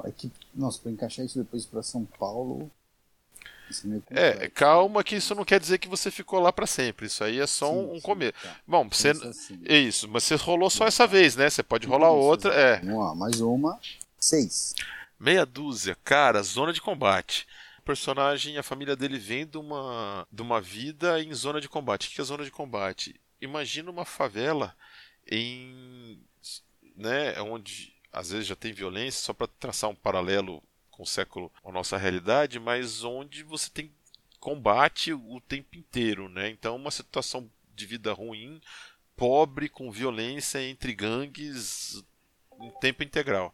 É 0.04 0.12
que, 0.12 0.32
nossa, 0.54 0.80
para 0.80 0.92
encaixar 0.92 1.26
isso 1.26 1.38
depois 1.38 1.66
para 1.66 1.82
São 1.82 2.06
Paulo. 2.06 2.70
É, 4.12 4.46
é, 4.46 4.50
calma 4.50 5.04
que 5.04 5.18
isso 5.18 5.36
não 5.36 5.44
quer 5.44 5.60
dizer 5.60 5.78
que 5.78 5.90
você 5.90 6.10
ficou 6.10 6.40
lá 6.40 6.54
para 6.54 6.66
sempre. 6.66 7.06
Isso 7.06 7.24
aí 7.24 7.40
é 7.40 7.48
só 7.48 7.70
sim, 7.70 7.92
um, 7.92 8.00
começo. 8.00 8.34
Tá. 8.42 8.56
Bom, 8.66 8.88
você 8.90 9.10
assim. 9.10 9.62
é 9.66 9.78
isso, 9.78 10.08
mas 10.08 10.24
você 10.24 10.36
rolou 10.36 10.70
só 10.70 10.86
essa 10.86 11.06
vez, 11.06 11.36
né? 11.36 11.50
Você 11.50 11.62
pode 11.62 11.86
rolar 11.86 12.08
isso, 12.08 12.18
outra, 12.18 12.54
é. 12.54 12.80
Vamos 12.80 13.00
lá, 13.00 13.16
mais 13.16 13.42
uma. 13.42 13.78
Seis. 14.18 14.74
Meia 15.20 15.46
dúzia, 15.46 15.98
cara, 16.04 16.42
zona 16.44 16.72
de 16.72 16.82
combate 16.82 17.46
personagem, 17.88 18.58
a 18.58 18.64
família 18.64 18.98
dele 18.98 19.18
vem 19.18 19.48
de 19.48 19.58
uma, 19.58 20.28
de 20.30 20.42
uma 20.42 20.60
vida 20.60 21.24
em 21.24 21.34
zona 21.34 21.62
de 21.62 21.70
combate. 21.70 22.10
O 22.10 22.12
que 22.12 22.20
é 22.20 22.24
zona 22.24 22.44
de 22.44 22.52
combate? 22.52 23.16
Imagina 23.40 23.90
uma 23.90 24.04
favela 24.04 24.76
em. 25.26 26.22
Né, 26.98 27.40
onde 27.42 27.94
às 28.18 28.32
vezes 28.32 28.48
já 28.48 28.56
tem 28.56 28.74
violência, 28.74 29.22
só 29.22 29.34
para 29.34 29.48
traçar 29.48 29.90
um 29.90 29.96
paralelo 29.96 30.62
com 30.90 31.04
o 31.04 31.08
século, 31.08 31.52
com 31.62 31.70
a 31.70 31.74
nossa 31.74 31.98
realidade, 31.98 32.60
mas 32.60 33.04
onde 33.04 33.44
você 33.44 33.70
tem 33.70 33.92
combate 34.40 35.13
o 35.13 35.39
tempo 35.41 35.78
inteiro, 35.78 36.28
né? 36.28 36.50
Então, 36.50 36.76
uma 36.76 36.89
situação 36.89 37.50
de 37.76 37.86
vida 37.86 38.12
ruim, 38.13 38.60
pobre, 39.15 39.70
com 39.70 39.91
violência 39.91 40.62
entre 40.63 40.96
gangues 40.96 42.04
em 42.60 42.72
tempo 42.80 43.04
integral. 43.04 43.54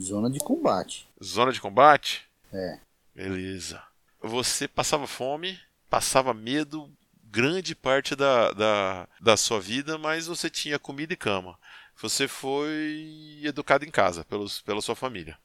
Zona 0.00 0.30
de 0.30 0.38
combate. 0.38 1.08
Zona 1.22 1.52
de 1.52 1.60
combate? 1.60 2.28
É. 2.52 2.78
Beleza. 3.14 3.82
Você 4.20 4.68
passava 4.68 5.06
fome, 5.06 5.58
passava 5.88 6.34
medo 6.34 6.90
grande 7.32 7.74
parte 7.74 8.14
da, 8.14 8.52
da, 8.52 9.08
da 9.18 9.36
sua 9.38 9.58
vida, 9.58 9.96
mas 9.96 10.26
você 10.26 10.50
tinha 10.50 10.78
comida 10.78 11.14
e 11.14 11.16
cama. 11.16 11.58
Você 11.96 12.28
foi 12.28 13.40
educado 13.42 13.86
em 13.86 13.90
casa 13.90 14.22
pelos, 14.24 14.60
pela 14.60 14.82
sua 14.82 14.94
família. 14.94 15.38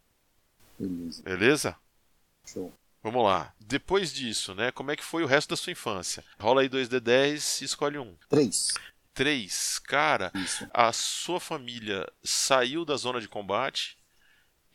Beleza. 0.78 1.23
Beleza? 1.23 1.76
Show. 2.45 2.73
Vamos 3.02 3.23
lá. 3.23 3.54
Depois 3.60 4.13
disso, 4.13 4.54
né? 4.54 4.69
Como 4.71 4.91
é 4.91 4.97
que 4.97 5.04
foi 5.04 5.23
o 5.23 5.28
resto 5.28 5.52
da 5.52 5.56
sua 5.56 5.71
infância? 5.71 6.26
Rola 6.38 6.62
aí 6.62 6.69
2D10 6.69 7.62
e 7.62 7.65
escolhe 7.65 7.97
um. 7.97 8.17
3. 8.30 8.73
3. 9.13 9.80
Cara, 9.80 10.30
Isso. 10.36 10.67
a 10.73 10.91
sua 10.91 11.39
família 11.39 12.06
saiu 12.21 12.84
da 12.84 12.97
zona 12.97 13.21
de 13.21 13.30
combate 13.30 13.96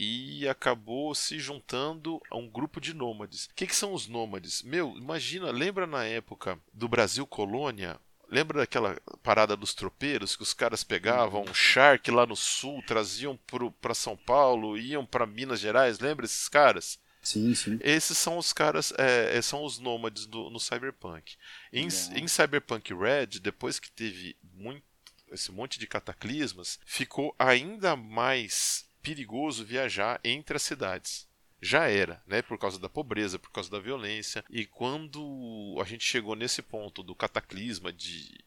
e 0.02 0.48
acabou 0.48 1.14
se 1.14 1.38
juntando 1.38 2.20
a 2.28 2.36
um 2.36 2.48
grupo 2.48 2.80
de 2.80 2.92
nômades. 2.92 3.46
O 3.46 3.54
que, 3.54 3.68
que 3.68 3.76
são 3.76 3.94
os 3.94 4.08
nômades? 4.08 4.62
Meu, 4.62 4.96
imagina, 4.96 5.52
lembra 5.52 5.86
na 5.86 6.04
época 6.04 6.58
do 6.72 6.88
Brasil 6.88 7.24
colônia? 7.24 8.00
Lembra 8.28 8.58
daquela 8.60 8.98
parada 9.22 9.56
dos 9.56 9.74
tropeiros 9.74 10.34
que 10.34 10.42
os 10.42 10.52
caras 10.52 10.82
pegavam 10.82 11.42
um 11.42 11.54
charque 11.54 12.10
lá 12.10 12.26
no 12.26 12.34
sul, 12.34 12.82
traziam 12.84 13.38
para 13.80 13.94
São 13.94 14.16
Paulo, 14.16 14.76
iam 14.76 15.06
para 15.06 15.26
Minas 15.26 15.60
Gerais? 15.60 16.00
Lembra 16.00 16.24
esses 16.24 16.48
caras? 16.48 16.98
Sim, 17.22 17.54
sim. 17.54 17.78
Esses 17.80 18.18
são 18.18 18.38
os 18.38 18.52
caras, 18.52 18.92
é, 18.98 19.40
são 19.40 19.62
os 19.64 19.78
nômades 19.78 20.26
do, 20.26 20.50
no 20.50 20.58
Cyberpunk. 20.58 21.36
Em, 21.72 21.86
em 21.86 22.26
Cyberpunk 22.26 22.92
Red, 22.92 23.38
depois 23.40 23.78
que 23.78 23.90
teve 23.90 24.36
muito, 24.52 24.82
esse 25.30 25.52
monte 25.52 25.78
de 25.78 25.86
cataclismas, 25.86 26.80
ficou 26.84 27.32
ainda 27.38 27.94
mais 27.94 28.90
perigoso 29.02 29.64
viajar 29.64 30.20
entre 30.24 30.56
as 30.56 30.62
cidades. 30.62 31.28
Já 31.60 31.88
era, 31.88 32.22
né, 32.26 32.42
por 32.42 32.58
causa 32.58 32.78
da 32.78 32.88
pobreza, 32.88 33.38
por 33.38 33.50
causa 33.50 33.70
da 33.70 33.78
violência. 33.78 34.44
E 34.50 34.66
quando 34.66 35.76
a 35.80 35.84
gente 35.84 36.04
chegou 36.04 36.34
nesse 36.34 36.60
ponto 36.60 37.02
do 37.02 37.14
cataclisma 37.14 37.92
de 37.92 38.42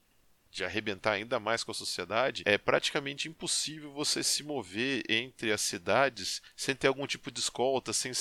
de 0.56 0.64
arrebentar 0.64 1.12
ainda 1.12 1.38
mais 1.38 1.66
com 1.66 1.72
a 1.72 1.74
sociedade, 1.74 2.42
é 2.46 2.58
praticamente 2.58 3.28
impossível 3.28 3.92
você 3.92 4.24
se 4.24 4.42
mover 4.42 5.04
entre 5.10 5.52
as 5.52 5.60
cidades 5.60 6.42
sem 6.56 6.74
ter 6.74 6.88
algum 6.88 7.06
tipo 7.06 7.30
de 7.30 7.42
escolta, 7.42 7.92
sem, 7.92 8.14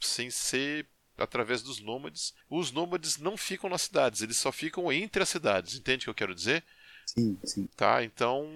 sem 0.00 0.30
ser 0.30 0.86
através 1.18 1.62
dos 1.62 1.80
nômades. 1.80 2.32
Os 2.48 2.72
nômades 2.72 3.18
não 3.18 3.36
ficam 3.36 3.68
nas 3.68 3.82
cidades, 3.82 4.22
eles 4.22 4.38
só 4.38 4.50
ficam 4.50 4.90
entre 4.90 5.22
as 5.22 5.28
cidades, 5.28 5.74
entende 5.74 6.04
o 6.04 6.04
que 6.04 6.10
eu 6.10 6.14
quero 6.14 6.34
dizer? 6.34 6.64
Sim, 7.04 7.38
sim. 7.44 7.68
Tá, 7.76 8.02
então 8.02 8.48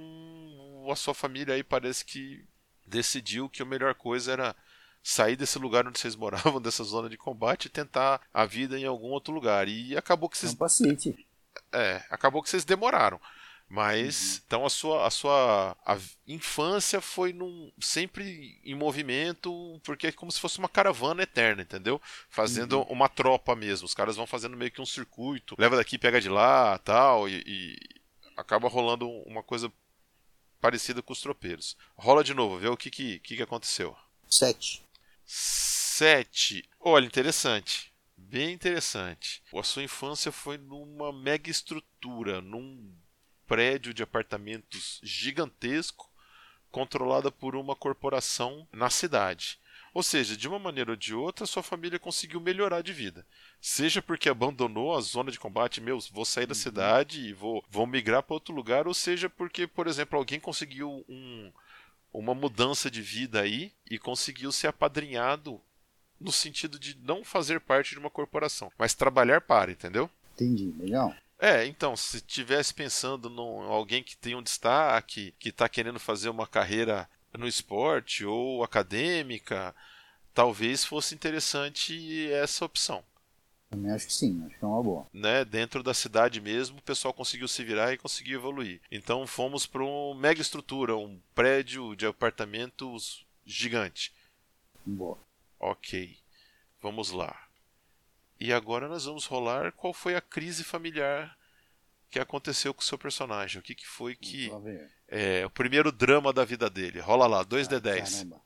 a 0.91 0.97
sua 0.97 1.13
família 1.13 1.55
aí 1.55 1.63
parece 1.63 2.07
que 2.07 2.43
decidiu 2.89 3.49
que 3.49 3.63
a 3.63 3.67
melhor 3.67 3.95
coisa 3.95 4.33
era 4.33 4.57
sair 5.03 5.37
desse 5.37 5.59
lugar 5.59 5.87
onde 5.87 5.99
vocês 5.99 6.17
moravam, 6.17 6.61
dessa 6.61 6.85
zona 6.85 7.09
de 7.09 7.17
combate, 7.17 7.67
e 7.67 7.71
tentar 7.71 8.21
a 8.33 8.45
vida 8.45 8.79
em 8.79 8.85
algum 8.85 9.09
outro 9.09 9.33
lugar. 9.33 9.69
E 9.69 9.97
acabou 9.97 10.29
que 10.29 10.37
vocês. 10.37 10.57
City. 10.73 11.27
É, 11.73 12.03
acabou 12.11 12.43
que 12.43 12.51
vocês 12.51 12.65
demoraram. 12.65 13.21
Mas 13.71 14.37
uhum. 14.37 14.43
então 14.47 14.67
a 14.67 14.71
sua 14.71 15.07
a 15.07 15.11
sua 15.11 15.77
a 15.85 15.99
infância 16.27 17.03
foi 17.03 17.35
num, 17.35 17.71
sempre 17.79 18.59
em 18.65 18.75
movimento, 18.75 19.79
porque 19.85 20.07
é 20.07 20.13
como 20.13 20.33
se 20.33 20.41
fosse 20.41 20.59
uma 20.59 20.71
caravana 20.71 21.23
eterna, 21.23 21.61
entendeu? 21.61 22.01
Fazendo 22.31 22.79
uhum. 22.79 22.87
uma 22.89 23.11
tropa 23.11 23.55
mesmo. 23.55 23.85
Os 23.85 23.93
caras 23.93 24.17
vão 24.17 24.27
fazendo 24.27 24.57
meio 24.57 24.71
que 24.71 24.81
um 24.81 24.87
circuito, 24.87 25.55
leva 25.59 25.77
daqui, 25.77 25.99
pega 25.99 26.19
de 26.19 26.31
lá, 26.31 26.79
tal, 26.79 27.29
e, 27.29 27.43
e 27.47 27.77
acaba 28.39 28.69
rolando 28.69 29.07
uma 29.27 29.43
coisa 29.43 29.71
parecida 30.61 31.03
com 31.03 31.13
os 31.13 31.21
tropeiros. 31.21 31.77
Rola 31.97 32.23
de 32.23 32.35
novo, 32.35 32.59
vê 32.59 32.69
o 32.69 32.77
que, 32.77 32.91
que, 32.91 33.19
que 33.19 33.43
aconteceu. 33.43 33.97
Sete. 34.29 34.85
Sete. 35.25 36.69
Olha, 36.81 37.07
interessante. 37.07 37.93
Bem 38.17 38.53
interessante. 38.53 39.43
A 39.55 39.63
sua 39.63 39.83
infância 39.83 40.33
foi 40.33 40.59
numa 40.59 41.13
mega 41.13 41.51
estrutura, 41.51 42.41
num 42.41 42.93
prédio 43.47 43.95
de 43.95 44.03
apartamentos 44.03 45.01
gigantesco, 45.03 46.11
controlada 46.71 47.31
por 47.31 47.57
uma 47.57 47.75
corporação 47.75 48.69
na 48.73 48.91
cidade. 48.91 49.59
Ou 49.95 50.03
seja, 50.03 50.37
de 50.37 50.47
uma 50.47 50.59
maneira 50.59 50.91
ou 50.91 50.97
de 50.97 51.15
outra, 51.15 51.47
sua 51.47 51.63
família 51.63 51.99
conseguiu 51.99 52.41
melhorar 52.41 52.83
de 52.83 52.93
vida. 52.93 53.27
Seja 53.61 54.03
porque 54.03 54.29
abandonou 54.29 54.97
a 54.97 55.01
zona 55.01 55.31
de 55.31 55.39
combate, 55.39 55.81
meu, 55.81 55.99
vou 56.13 56.25
sair 56.25 56.47
da 56.47 56.53
uhum. 56.53 56.61
cidade 56.61 57.21
e 57.21 57.33
vou, 57.33 57.65
vou 57.69 57.87
migrar 57.87 58.23
para 58.23 58.35
outro 58.35 58.55
lugar, 58.55 58.87
ou 58.87 58.95
seja 58.95 59.29
porque, 59.29 59.67
por 59.67 59.87
exemplo, 59.87 60.19
alguém 60.19 60.39
conseguiu 60.39 61.05
um, 61.09 61.53
uma 62.13 62.35
mudança 62.35 62.91
de 62.91 63.03
vida 63.03 63.41
aí 63.41 63.73
e 63.91 63.99
conseguiu 63.99 64.53
ser 64.53 64.69
apadrinhado 64.69 65.61
no 66.21 66.33
sentido 66.33 66.79
de 66.79 66.99
não 66.99 67.25
fazer 67.25 67.61
parte 67.61 67.91
de 67.91 67.99
uma 67.99 68.11
corporação, 68.11 68.71
mas 68.77 68.95
trabalhar 68.95 69.41
para, 69.41 69.71
entendeu? 69.71 70.11
Entendi, 70.35 70.75
legal. 70.79 71.15
É, 71.39 71.65
então, 71.67 71.97
se 71.97 72.17
estivesse 72.17 72.75
pensando 72.75 73.29
em 73.29 73.69
alguém 73.69 74.03
que 74.03 74.17
tem 74.17 74.35
um 74.35 74.43
destaque, 74.43 75.33
que 75.39 75.51
está 75.51 75.69
querendo 75.69 76.01
fazer 76.01 76.29
uma 76.29 76.49
carreira 76.49 77.09
no 77.37 77.47
esporte 77.47 78.25
ou 78.25 78.63
acadêmica, 78.63 79.75
talvez 80.33 80.85
fosse 80.85 81.15
interessante 81.15 82.31
essa 82.33 82.65
opção. 82.65 83.05
Também 83.71 83.93
acho 83.93 84.07
que 84.07 84.13
sim, 84.13 84.43
acho 84.47 84.59
que 84.59 84.65
é 84.65 84.69
uma 84.69 84.83
boa. 84.83 85.07
Né? 85.13 85.45
Dentro 85.45 85.83
da 85.83 85.93
cidade 85.93 86.41
mesmo, 86.41 86.79
o 86.79 86.83
pessoal 86.83 87.13
conseguiu 87.13 87.47
se 87.47 87.63
virar 87.63 87.93
e 87.93 87.99
conseguiu 87.99 88.39
evoluir. 88.39 88.81
Então 88.91 89.27
fomos 89.27 89.67
para 89.67 89.85
uma 89.85 90.19
mega 90.19 90.41
estrutura, 90.41 90.97
um 90.97 91.21
prédio 91.35 91.95
de 91.95 92.07
apartamentos 92.07 93.27
gigante. 93.45 94.13
Boa. 94.87 95.19
Ok. 95.61 96.17
Vamos 96.81 97.11
lá. 97.11 97.49
E 98.41 98.53
agora 98.53 98.89
nós 98.89 99.05
vamos 99.05 99.27
rolar 99.27 99.73
qual 99.73 99.93
foi 99.93 100.15
a 100.15 100.21
crise 100.21 100.65
familiar 100.65 101.37
que 102.11 102.19
aconteceu 102.19 102.73
com 102.73 102.81
o 102.81 102.85
seu 102.85 102.97
personagem. 102.97 103.59
O 103.59 103.63
que, 103.63 103.75
que 103.75 103.87
foi 103.87 104.15
que. 104.15 104.51
É, 105.09 105.45
o 105.47 105.51
primeiro 105.51 105.91
drama 105.91 106.33
da 106.33 106.45
vida 106.45 106.69
dele. 106.69 107.01
Rola 107.01 107.27
lá, 107.27 107.45
2D10. 107.45 108.31
Ah, 108.33 108.41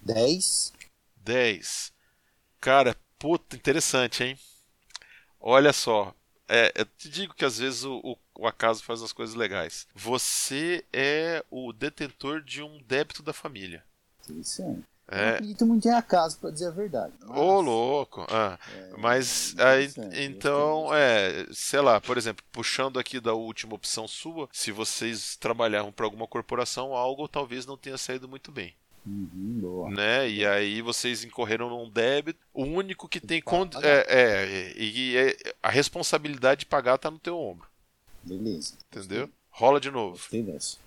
10. 0.00 0.72
10. 1.16 1.92
Cara, 2.60 2.96
puta, 3.18 3.56
interessante, 3.56 4.24
hein? 4.24 4.38
Olha 5.40 5.72
só. 5.72 6.14
É, 6.48 6.72
eu 6.74 6.84
te 6.84 7.08
digo 7.08 7.34
que 7.34 7.44
às 7.44 7.58
vezes 7.58 7.84
o, 7.84 8.00
o, 8.02 8.18
o, 8.34 8.46
acaso 8.46 8.82
faz 8.82 9.02
as 9.02 9.12
coisas 9.12 9.34
legais. 9.34 9.86
Você 9.94 10.84
é 10.92 11.44
o 11.50 11.72
detentor 11.72 12.42
de 12.42 12.62
um 12.62 12.82
débito 12.82 13.22
da 13.22 13.32
família. 13.32 13.84
Interessante. 14.24 14.84
É. 15.08 15.26
Não 15.26 15.34
acredito 15.34 15.66
muito 15.66 15.86
em 15.86 15.92
acaso, 15.92 16.38
para 16.38 16.50
dizer 16.50 16.68
a 16.68 16.70
verdade. 16.70 17.12
Ô, 17.24 17.28
mas... 17.28 17.38
oh, 17.38 17.60
louco! 17.60 18.26
Ah, 18.28 18.58
é, 18.74 18.96
mas 18.96 19.54
aí, 19.58 19.90
então, 20.24 20.88
é, 20.94 21.46
sei 21.52 21.80
lá, 21.80 22.00
por 22.00 22.16
exemplo, 22.16 22.44
puxando 22.50 22.98
aqui 22.98 23.20
da 23.20 23.34
última 23.34 23.74
opção 23.74 24.08
sua, 24.08 24.48
se 24.50 24.72
vocês 24.72 25.36
trabalhavam 25.36 25.92
para 25.92 26.06
alguma 26.06 26.26
corporação, 26.26 26.94
algo 26.94 27.28
talvez 27.28 27.66
não 27.66 27.76
tenha 27.76 27.98
saído 27.98 28.28
muito 28.28 28.50
bem. 28.50 28.74
Uhum, 29.06 29.58
boa. 29.60 29.90
Né? 29.90 30.30
E 30.30 30.46
aí 30.46 30.80
vocês 30.80 31.22
incorreram 31.24 31.68
num 31.68 31.90
débito. 31.90 32.40
O 32.54 32.64
único 32.64 33.06
que 33.06 33.20
tem. 33.20 33.42
Con... 33.42 33.68
É, 33.82 34.06
é, 34.08 34.72
e 34.74 35.14
é, 35.14 35.36
a 35.62 35.68
responsabilidade 35.68 36.60
de 36.60 36.66
pagar 36.66 36.96
tá 36.96 37.10
no 37.10 37.18
teu 37.18 37.38
ombro. 37.38 37.68
Beleza. 38.22 38.72
Entendeu? 38.90 39.28
Rola 39.50 39.78
de 39.78 39.90
novo. 39.90 40.12
Gostei 40.12 40.42
dessa. 40.42 40.78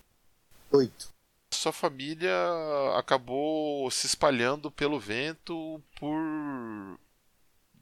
Oito 0.71 1.15
sua 1.57 1.73
família 1.73 2.31
acabou 2.97 3.89
se 3.91 4.05
espalhando 4.05 4.71
pelo 4.71 4.99
vento 4.99 5.81
por 5.99 6.99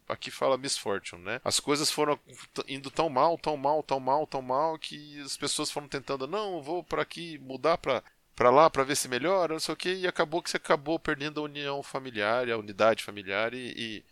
aqui 0.07 0.29
fala 0.29 0.57
misfortune, 0.57 1.23
né? 1.23 1.41
As 1.43 1.59
coisas 1.59 1.89
foram 1.89 2.19
indo 2.67 2.91
tão 2.91 3.09
mal, 3.09 3.37
tão 3.37 3.57
mal, 3.57 3.81
tão 3.83 3.99
mal, 3.99 4.27
tão 4.27 4.41
mal 4.41 4.77
que 4.77 5.19
as 5.21 5.35
pessoas 5.35 5.71
foram 5.71 5.87
tentando, 5.87 6.27
não, 6.27 6.61
vou 6.61 6.83
para 6.83 7.01
aqui 7.01 7.37
mudar 7.39 7.77
para 7.77 8.03
para 8.35 8.49
lá 8.49 8.69
para 8.69 8.83
ver 8.83 8.97
se 8.97 9.07
melhora, 9.07 9.53
não 9.53 9.59
sei 9.61 9.73
o 9.73 9.77
que, 9.77 9.93
e 9.93 10.07
acabou 10.07 10.41
que 10.43 10.49
você 10.49 10.57
acabou 10.57 10.99
perdendo 10.99 11.39
a 11.39 11.43
união 11.43 11.81
familiar, 11.81 12.49
a 12.49 12.57
unidade 12.57 13.01
familiar 13.01 13.53
e, 13.53 13.73
e 13.77 14.03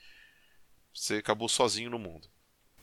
você 0.94 1.16
acabou 1.16 1.50
sozinho 1.50 1.90
no 1.90 2.00
mundo. 2.00 2.28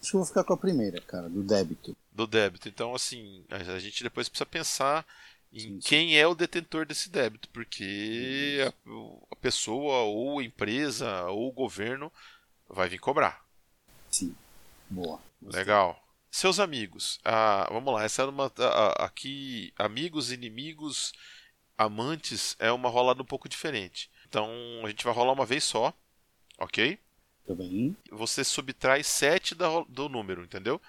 Acho 0.00 0.10
que 0.10 0.16
eu 0.16 0.20
vou 0.20 0.26
ficar 0.26 0.44
com 0.44 0.52
a 0.52 0.58
primeira, 0.58 1.00
cara, 1.00 1.28
do 1.28 1.42
débito. 1.42 1.96
Do 2.12 2.26
débito. 2.26 2.68
Então, 2.68 2.94
assim, 2.94 3.44
a 3.48 3.78
gente 3.78 4.02
depois 4.02 4.28
precisa 4.28 4.46
pensar 4.46 5.06
em 5.52 5.60
sim, 5.60 5.80
sim. 5.80 5.88
quem 5.88 6.18
é 6.18 6.26
o 6.26 6.34
detentor 6.34 6.86
desse 6.86 7.10
débito, 7.10 7.48
porque 7.50 8.58
a, 8.64 9.32
a, 9.32 9.36
pessoa 9.36 10.02
ou 10.02 10.38
a 10.38 10.44
empresa 10.44 11.26
ou 11.26 11.48
o 11.48 11.52
governo 11.52 12.12
vai 12.68 12.88
vir 12.88 12.98
cobrar. 12.98 13.44
Sim, 14.10 14.34
boa. 14.88 15.20
Gostei. 15.42 15.60
Legal. 15.60 16.06
Seus 16.30 16.60
amigos, 16.60 17.18
ah, 17.24 17.66
vamos 17.70 17.92
lá, 17.92 18.04
essa 18.04 18.22
é 18.22 18.24
uma 18.24 18.52
ah, 18.58 19.04
aqui 19.04 19.72
amigos, 19.76 20.30
inimigos, 20.30 21.12
amantes 21.76 22.54
é 22.60 22.70
uma 22.70 22.88
rolada 22.88 23.20
um 23.20 23.26
pouco 23.26 23.48
diferente. 23.48 24.08
Então 24.28 24.48
a 24.84 24.88
gente 24.88 25.02
vai 25.02 25.12
rolar 25.12 25.32
uma 25.32 25.46
vez 25.46 25.64
só, 25.64 25.92
ok? 26.56 26.98
Tá 27.44 27.54
bem. 27.54 27.96
Você 28.12 28.44
subtrai 28.44 29.02
7 29.02 29.56
do 29.56 30.08
número, 30.08 30.44
entendeu? 30.44 30.80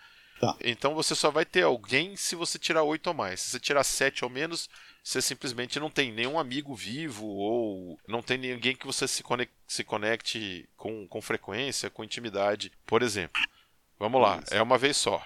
Tá. 0.41 0.55
Então 0.59 0.95
você 0.95 1.13
só 1.13 1.29
vai 1.29 1.45
ter 1.45 1.61
alguém 1.61 2.15
se 2.15 2.35
você 2.35 2.57
tirar 2.57 2.81
8 2.81 3.05
ou 3.05 3.13
mais. 3.13 3.41
Se 3.41 3.51
você 3.51 3.59
tirar 3.59 3.83
7 3.83 4.25
ou 4.25 4.29
menos, 4.29 4.67
você 5.03 5.21
simplesmente 5.21 5.79
não 5.79 5.91
tem 5.91 6.11
nenhum 6.11 6.39
amigo 6.39 6.73
vivo 6.73 7.27
ou 7.27 7.99
não 8.07 8.23
tem 8.23 8.39
ninguém 8.39 8.75
que 8.75 8.87
você 8.87 9.07
se 9.07 9.21
conecte, 9.21 9.53
se 9.67 9.83
conecte 9.83 10.67
com, 10.75 11.07
com 11.07 11.21
frequência, 11.21 11.91
com 11.91 12.03
intimidade, 12.03 12.71
por 12.87 13.03
exemplo. 13.03 13.39
Vamos 13.99 14.19
lá, 14.19 14.41
é 14.49 14.59
uma 14.59 14.79
vez 14.79 14.97
só. 14.97 15.23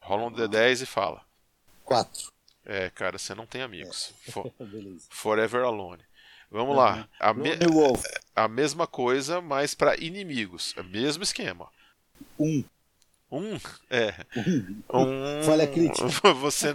Rola 0.00 0.26
um 0.26 0.32
D10 0.32 0.82
e 0.82 0.86
fala. 0.86 1.20
4. 1.84 2.32
É, 2.64 2.90
cara, 2.90 3.18
você 3.18 3.34
não 3.34 3.44
tem 3.44 3.60
amigos. 3.62 4.14
É. 4.28 4.30
For, 4.30 4.52
forever 5.10 5.64
alone. 5.64 6.02
Vamos 6.48 6.76
uhum. 6.76 6.80
lá. 6.80 7.08
A, 7.18 7.34
me, 7.34 7.50
a 8.36 8.46
mesma 8.46 8.86
coisa, 8.86 9.40
mas 9.40 9.74
para 9.74 9.96
inimigos. 9.96 10.74
É 10.76 10.82
mesmo 10.84 11.24
esquema. 11.24 11.68
Um. 12.38 12.62
Um? 13.32 13.58
É. 13.88 14.14
Um. 14.92 15.42
Falha 15.42 15.66
crítica. 15.66 16.06
Você, 16.34 16.66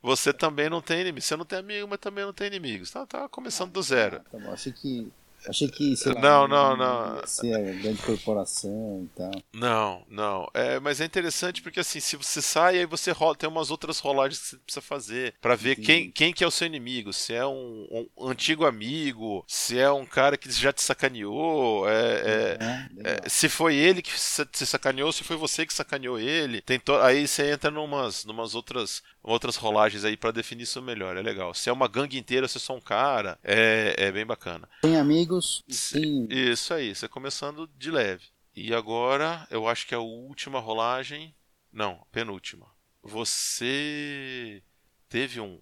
você 0.00 0.32
também 0.32 0.70
não 0.70 0.80
tem 0.80 1.00
inimigos. 1.00 1.24
Você 1.24 1.36
não 1.36 1.44
tem 1.44 1.58
amigo, 1.58 1.88
mas 1.88 1.98
também 1.98 2.24
não 2.24 2.32
tem 2.32 2.46
inimigos. 2.46 2.92
Tá, 2.92 3.04
tá 3.04 3.28
começando 3.28 3.72
do 3.72 3.82
zero. 3.82 4.18
Ah, 4.24 4.30
tá 4.30 4.38
bom. 4.38 4.52
Achei 4.52 4.72
que 4.72 5.10
Achei 5.48 5.68
que, 5.68 5.96
sei 5.96 6.12
lá, 6.12 6.20
não, 6.20 6.48
não, 6.48 6.76
não. 6.76 7.26
Ser 7.26 7.80
grande 7.80 8.02
corporação 8.02 9.04
e 9.04 9.16
tal. 9.16 9.30
Não, 9.52 10.04
não. 10.08 10.48
É, 10.52 10.78
mas 10.80 11.00
é 11.00 11.04
interessante 11.04 11.62
porque 11.62 11.80
assim, 11.80 12.00
se 12.00 12.16
você 12.16 12.42
sai, 12.42 12.78
aí 12.78 12.86
você 12.86 13.10
rola, 13.10 13.34
tem 13.34 13.48
umas 13.48 13.70
outras 13.70 13.98
rolagens 13.98 14.40
que 14.40 14.48
você 14.48 14.56
precisa 14.56 14.80
fazer 14.80 15.34
para 15.40 15.56
ver 15.56 15.76
quem, 15.76 16.10
quem 16.10 16.32
que 16.32 16.44
é 16.44 16.46
o 16.46 16.50
seu 16.50 16.66
inimigo. 16.66 17.12
Se 17.12 17.34
é 17.34 17.46
um, 17.46 18.06
um, 18.16 18.28
antigo 18.28 18.66
amigo, 18.66 19.44
se 19.46 19.78
é 19.78 19.90
um 19.90 20.04
cara 20.04 20.36
que 20.36 20.50
já 20.50 20.72
te 20.72 20.82
sacaneou, 20.82 21.88
é, 21.88 21.94
é, 21.94 22.58
é, 23.04 23.28
se 23.28 23.48
foi 23.48 23.76
ele 23.76 24.02
que 24.02 24.12
se 24.18 24.66
sacaneou, 24.66 25.12
se 25.12 25.24
foi 25.24 25.36
você 25.36 25.64
que 25.64 25.72
sacaneou 25.72 26.18
ele. 26.18 26.60
Tem 26.60 26.78
to... 26.78 26.94
Aí 26.96 27.26
você 27.26 27.50
entra 27.50 27.70
numas, 27.70 28.24
numas 28.24 28.54
outras 28.54 29.02
outras 29.22 29.56
rolagens 29.56 30.04
aí 30.04 30.16
para 30.16 30.30
definir 30.30 30.64
isso 30.64 30.80
melhor. 30.82 31.16
É 31.16 31.22
legal. 31.22 31.54
Se 31.54 31.68
é 31.68 31.72
uma 31.72 31.88
gangue 31.88 32.18
inteira, 32.18 32.48
se 32.48 32.56
é 32.56 32.60
só 32.60 32.74
um 32.74 32.80
cara, 32.80 33.38
é, 33.42 33.94
é 33.96 34.12
bem 34.12 34.26
bacana. 34.26 34.68
Tem 34.82 34.96
amigos, 34.96 35.64
sim. 35.68 36.26
Isso 36.30 36.72
aí, 36.74 36.94
você 36.94 37.08
começando 37.08 37.68
de 37.78 37.90
leve. 37.90 38.26
E 38.54 38.74
agora, 38.74 39.46
eu 39.50 39.68
acho 39.68 39.86
que 39.86 39.94
é 39.94 39.96
a 39.98 40.00
última 40.00 40.58
rolagem. 40.58 41.34
Não, 41.72 42.04
penúltima. 42.10 42.66
Você 43.02 44.62
teve 45.08 45.40
um, 45.40 45.60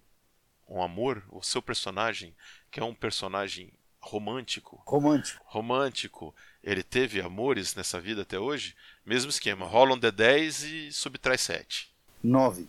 um 0.67 0.81
amor, 0.81 1.23
o 1.29 1.41
seu 1.41 1.61
personagem, 1.61 2.35
que 2.71 2.79
é 2.79 2.83
um 2.83 2.93
personagem 2.93 3.71
romântico. 3.99 4.81
Romântico. 4.85 5.43
Romântico. 5.45 6.35
Ele 6.63 6.83
teve 6.83 7.21
amores 7.21 7.75
nessa 7.75 7.99
vida 7.99 8.23
até 8.23 8.39
hoje? 8.39 8.75
Mesmo 9.05 9.29
esquema. 9.29 9.65
Rola 9.65 9.93
um 9.93 9.99
D10 9.99 10.63
e 10.63 10.91
subtrai 10.91 11.37
7. 11.37 11.93
9. 12.23 12.67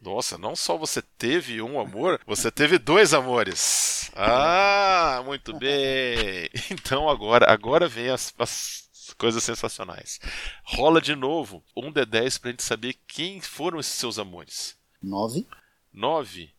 Nossa, 0.00 0.36
não 0.36 0.54
só 0.54 0.76
você 0.76 1.00
teve 1.00 1.60
um 1.62 1.80
amor, 1.80 2.20
você 2.26 2.50
teve 2.50 2.78
dois 2.78 3.14
amores. 3.14 4.10
Ah, 4.14 5.22
muito 5.24 5.56
bem. 5.58 6.48
Então 6.70 7.08
agora, 7.08 7.50
agora 7.50 7.88
vem 7.88 8.10
as, 8.10 8.34
as 8.38 9.14
coisas 9.16 9.42
sensacionais. 9.42 10.20
Rola 10.64 11.00
de 11.00 11.14
novo 11.14 11.64
um 11.76 11.92
D10 11.92 12.40
pra 12.40 12.50
gente 12.50 12.62
saber 12.62 12.94
quem 13.06 13.40
foram 13.40 13.78
esses 13.78 13.94
seus 13.94 14.18
amores. 14.18 14.76
Nove. 15.02 15.46
Nove. 15.92 16.54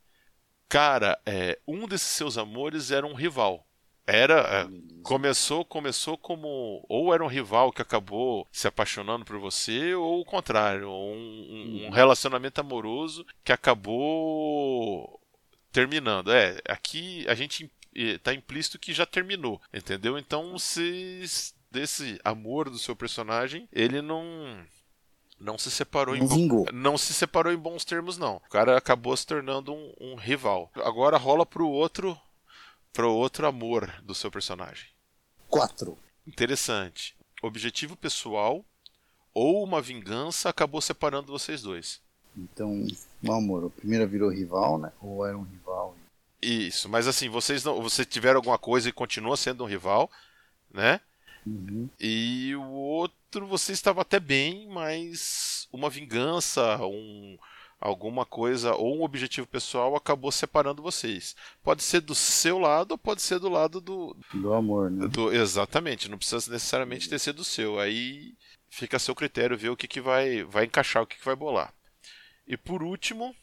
Cara, 0.69 1.19
é, 1.25 1.59
um 1.67 1.87
desses 1.87 2.07
seus 2.07 2.37
amores 2.37 2.91
era 2.91 3.05
um 3.05 3.13
rival. 3.13 3.66
Era. 4.07 4.39
É, 4.39 4.67
começou, 5.03 5.65
começou 5.65 6.17
como. 6.17 6.83
Ou 6.87 7.13
era 7.13 7.23
um 7.23 7.27
rival 7.27 7.71
que 7.71 7.81
acabou 7.81 8.47
se 8.51 8.67
apaixonando 8.67 9.25
por 9.25 9.37
você, 9.37 9.93
ou 9.93 10.21
o 10.21 10.25
contrário. 10.25 10.89
Um, 10.89 10.91
um 10.91 11.83
uhum. 11.83 11.89
relacionamento 11.89 12.61
amoroso 12.61 13.25
que 13.43 13.51
acabou 13.51 15.19
terminando. 15.71 16.31
É, 16.31 16.57
aqui 16.67 17.25
a 17.27 17.35
gente 17.35 17.69
está 17.93 18.33
implícito 18.33 18.79
que 18.79 18.93
já 18.93 19.05
terminou, 19.05 19.61
entendeu? 19.73 20.17
Então, 20.17 20.57
se 20.57 21.23
desse 21.69 22.19
amor 22.23 22.69
do 22.69 22.77
seu 22.77 22.95
personagem, 22.95 23.67
ele 23.73 24.01
não 24.01 24.23
não 25.39 25.57
se 25.57 25.69
separou 25.69 26.15
em 26.15 26.25
bo... 26.25 26.65
não 26.73 26.97
se 26.97 27.13
separou 27.13 27.53
em 27.53 27.57
bons 27.57 27.85
termos 27.85 28.17
não. 28.17 28.37
O 28.37 28.49
cara 28.49 28.77
acabou 28.77 29.15
se 29.15 29.25
tornando 29.25 29.73
um, 29.73 29.93
um 29.99 30.15
rival. 30.15 30.71
Agora 30.75 31.17
rola 31.17 31.45
pro 31.45 31.67
outro 31.67 32.19
pro 32.93 33.11
outro 33.11 33.47
amor 33.47 33.91
do 34.03 34.15
seu 34.15 34.31
personagem. 34.31 34.87
Quatro. 35.49 35.97
Interessante. 36.25 37.15
Objetivo 37.41 37.95
pessoal 37.95 38.65
ou 39.33 39.63
uma 39.63 39.81
vingança 39.81 40.49
acabou 40.49 40.81
separando 40.81 41.31
vocês 41.31 41.61
dois. 41.61 42.01
Então, 42.35 42.85
o 43.23 43.31
amor, 43.31 43.63
o 43.63 43.69
primeiro 43.69 44.07
virou 44.07 44.29
rival, 44.29 44.77
né? 44.77 44.91
Ou 45.01 45.25
era 45.25 45.37
um 45.37 45.43
rival? 45.43 45.95
Isso, 46.41 46.87
mas 46.87 47.07
assim, 47.07 47.29
vocês 47.29 47.63
não, 47.63 47.81
você 47.81 48.05
tiveram 48.05 48.37
alguma 48.37 48.57
coisa 48.57 48.89
e 48.89 48.93
continua 48.93 49.37
sendo 49.37 49.63
um 49.63 49.67
rival, 49.67 50.09
né? 50.71 50.99
Uhum. 51.45 51.89
E 51.99 52.55
o 52.55 52.69
outro 52.69 53.47
você 53.47 53.71
estava 53.71 54.01
até 54.01 54.19
bem, 54.19 54.67
mas 54.67 55.67
uma 55.71 55.89
vingança, 55.89 56.77
um, 56.85 57.37
alguma 57.79 58.25
coisa 58.25 58.75
ou 58.75 58.97
um 58.97 59.03
objetivo 59.03 59.47
pessoal 59.47 59.95
acabou 59.95 60.31
separando 60.31 60.81
vocês. 60.81 61.35
Pode 61.63 61.83
ser 61.83 62.01
do 62.01 62.15
seu 62.15 62.57
lado 62.57 62.93
ou 62.93 62.97
pode 62.97 63.21
ser 63.21 63.39
do 63.39 63.49
lado 63.49 63.79
do 63.79 64.15
do 64.33 64.53
amor, 64.53 64.89
né? 64.89 65.07
Do, 65.07 65.31
exatamente, 65.31 66.09
não 66.09 66.17
precisa 66.17 66.51
necessariamente 66.51 67.09
ter 67.09 67.19
sido 67.19 67.37
do 67.37 67.43
seu. 67.43 67.79
Aí 67.79 68.33
fica 68.69 68.97
a 68.97 68.99
seu 68.99 69.15
critério 69.15 69.57
ver 69.57 69.69
o 69.69 69.77
que, 69.77 69.87
que 69.87 70.01
vai, 70.01 70.43
vai 70.43 70.65
encaixar, 70.65 71.03
o 71.03 71.07
que, 71.07 71.17
que 71.17 71.25
vai 71.25 71.35
bolar. 71.35 71.73
E 72.47 72.55
por 72.55 72.81
último, 72.81 73.35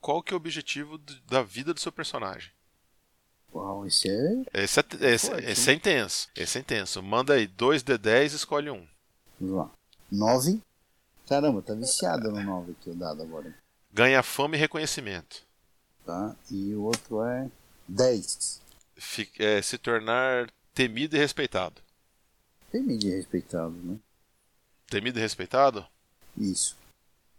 qual 0.00 0.22
que 0.22 0.32
é 0.32 0.36
o 0.36 0.36
objetivo 0.36 0.98
da 1.26 1.42
vida 1.42 1.72
do 1.72 1.80
seu 1.80 1.92
personagem? 1.92 2.50
Uau, 3.54 3.86
esse 3.86 4.08
é. 4.08 4.62
Esse 4.62 4.80
é, 4.80 4.84
esse, 5.12 5.32
esse 5.32 5.70
é 5.70 5.74
intenso. 5.74 6.28
Esse 6.34 6.58
é 6.58 6.60
intenso. 6.60 7.02
Manda 7.02 7.34
aí 7.34 7.46
2D10 7.46 8.34
escolhe 8.34 8.70
um. 8.70 8.86
Vamos 9.38 9.56
lá. 9.56 9.70
9. 10.10 10.60
Caramba, 11.28 11.62
tá 11.62 11.74
viciado 11.74 12.30
no 12.30 12.42
9 12.42 12.72
aqui 12.72 12.90
o 12.90 12.94
dado 12.94 13.22
agora. 13.22 13.54
Ganha 13.92 14.22
fama 14.22 14.56
e 14.56 14.58
reconhecimento. 14.58 15.44
Tá? 16.04 16.34
E 16.50 16.74
o 16.74 16.82
outro 16.82 17.22
é 17.24 17.50
10. 17.86 18.60
Fica, 18.96 19.44
é, 19.44 19.60
se 19.60 19.76
tornar 19.78 20.50
temido 20.74 21.16
e 21.16 21.18
respeitado. 21.18 21.80
Temido 22.70 23.06
e 23.06 23.10
respeitado, 23.10 23.74
né? 23.82 23.98
Temido 24.86 25.18
e 25.18 25.22
respeitado? 25.22 25.86
Isso. 26.36 26.76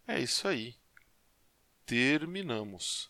É 0.08 0.20
isso 0.20 0.48
aí. 0.48 0.76
Terminamos. 1.86 3.10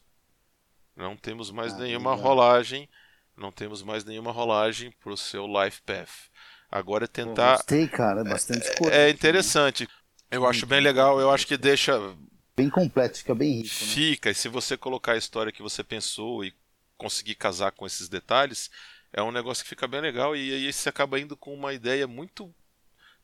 Não 0.96 1.18
temos 1.18 1.52
mais 1.52 1.74
ah, 1.74 1.80
nenhuma 1.80 2.12
legal. 2.12 2.26
rolagem. 2.26 2.90
Não 3.36 3.52
temos 3.52 3.82
mais 3.82 4.06
nenhuma 4.06 4.32
rolagem 4.32 4.92
pro 5.00 5.18
seu 5.18 5.46
Life 5.48 5.82
Path. 5.82 6.30
Agora 6.72 7.06
é 7.06 7.08
tentar. 7.08 7.58
gostei, 7.58 7.88
cara, 7.88 8.22
é 8.22 8.24
bastante 8.24 8.68
é, 8.68 8.76
coisa. 8.76 8.96
É 8.96 9.10
interessante. 9.10 9.88
Eu 10.30 10.48
acho 10.48 10.66
bem 10.66 10.82
legal, 10.82 11.20
eu 11.20 11.30
acho 11.30 11.46
que 11.46 11.58
deixa. 11.58 11.94
Bem 12.56 12.70
completo, 12.70 13.18
fica 13.18 13.34
bem 13.34 13.62
rico. 13.62 13.64
Né? 13.64 13.92
Fica, 13.92 14.30
e 14.30 14.36
se 14.36 14.48
você 14.48 14.78
colocar 14.78 15.14
a 15.14 15.18
história 15.18 15.52
que 15.52 15.62
você 15.62 15.84
pensou 15.84 16.46
e 16.46 16.54
conseguir 16.98 17.36
casar 17.36 17.72
com 17.72 17.86
esses 17.86 18.08
detalhes, 18.08 18.70
é 19.12 19.22
um 19.22 19.32
negócio 19.32 19.64
que 19.64 19.70
fica 19.70 19.88
bem 19.88 20.02
legal 20.02 20.36
e 20.36 20.54
aí 20.54 20.72
você 20.72 20.90
acaba 20.90 21.20
indo 21.20 21.36
com 21.36 21.54
uma 21.54 21.74
ideia 21.74 22.08
muito 22.08 22.54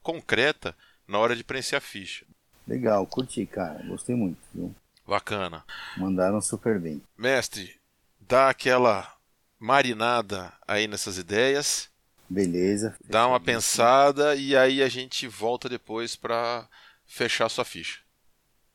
concreta 0.01 0.75
na 1.07 1.19
hora 1.19 1.35
de 1.35 1.43
preencher 1.43 1.75
a 1.75 1.81
ficha. 1.81 2.25
Legal, 2.67 3.05
curti, 3.07 3.45
cara. 3.45 3.83
Gostei 3.83 4.15
muito, 4.15 4.39
viu? 4.53 4.75
Bacana. 5.07 5.65
Mandaram 5.97 6.39
super 6.39 6.79
bem. 6.79 7.01
Mestre, 7.17 7.79
dá 8.19 8.49
aquela 8.49 9.11
marinada 9.57 10.53
aí 10.67 10.87
nessas 10.87 11.17
ideias. 11.17 11.89
Beleza. 12.29 12.95
Dá 13.05 13.27
uma 13.27 13.39
pensada 13.39 14.35
e 14.35 14.55
aí 14.55 14.83
a 14.83 14.89
gente 14.89 15.27
volta 15.27 15.67
depois 15.67 16.15
para 16.15 16.67
fechar 17.07 17.49
sua 17.49 17.65
ficha. 17.65 18.01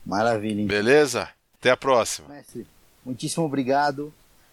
Maravilha. 0.04 0.60
Hein? 0.60 0.66
Beleza? 0.66 1.28
Até 1.58 1.70
a 1.70 1.76
próxima. 1.76 2.28
Mestre, 2.28 2.66
muitíssimo 3.04 3.46
obrigado. 3.46 4.12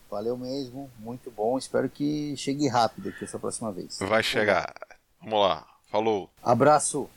Valeu 0.09 0.37
mesmo, 0.37 0.89
muito 0.99 1.31
bom. 1.31 1.57
Espero 1.57 1.89
que 1.89 2.35
chegue 2.35 2.67
rápido 2.67 3.09
aqui 3.09 3.23
essa 3.23 3.39
próxima 3.39 3.71
vez. 3.71 3.97
Vai 4.01 4.21
chegar. 4.21 4.73
Vamos 5.21 5.39
lá. 5.39 5.65
Falou. 5.89 6.29
Abraço. 6.43 7.09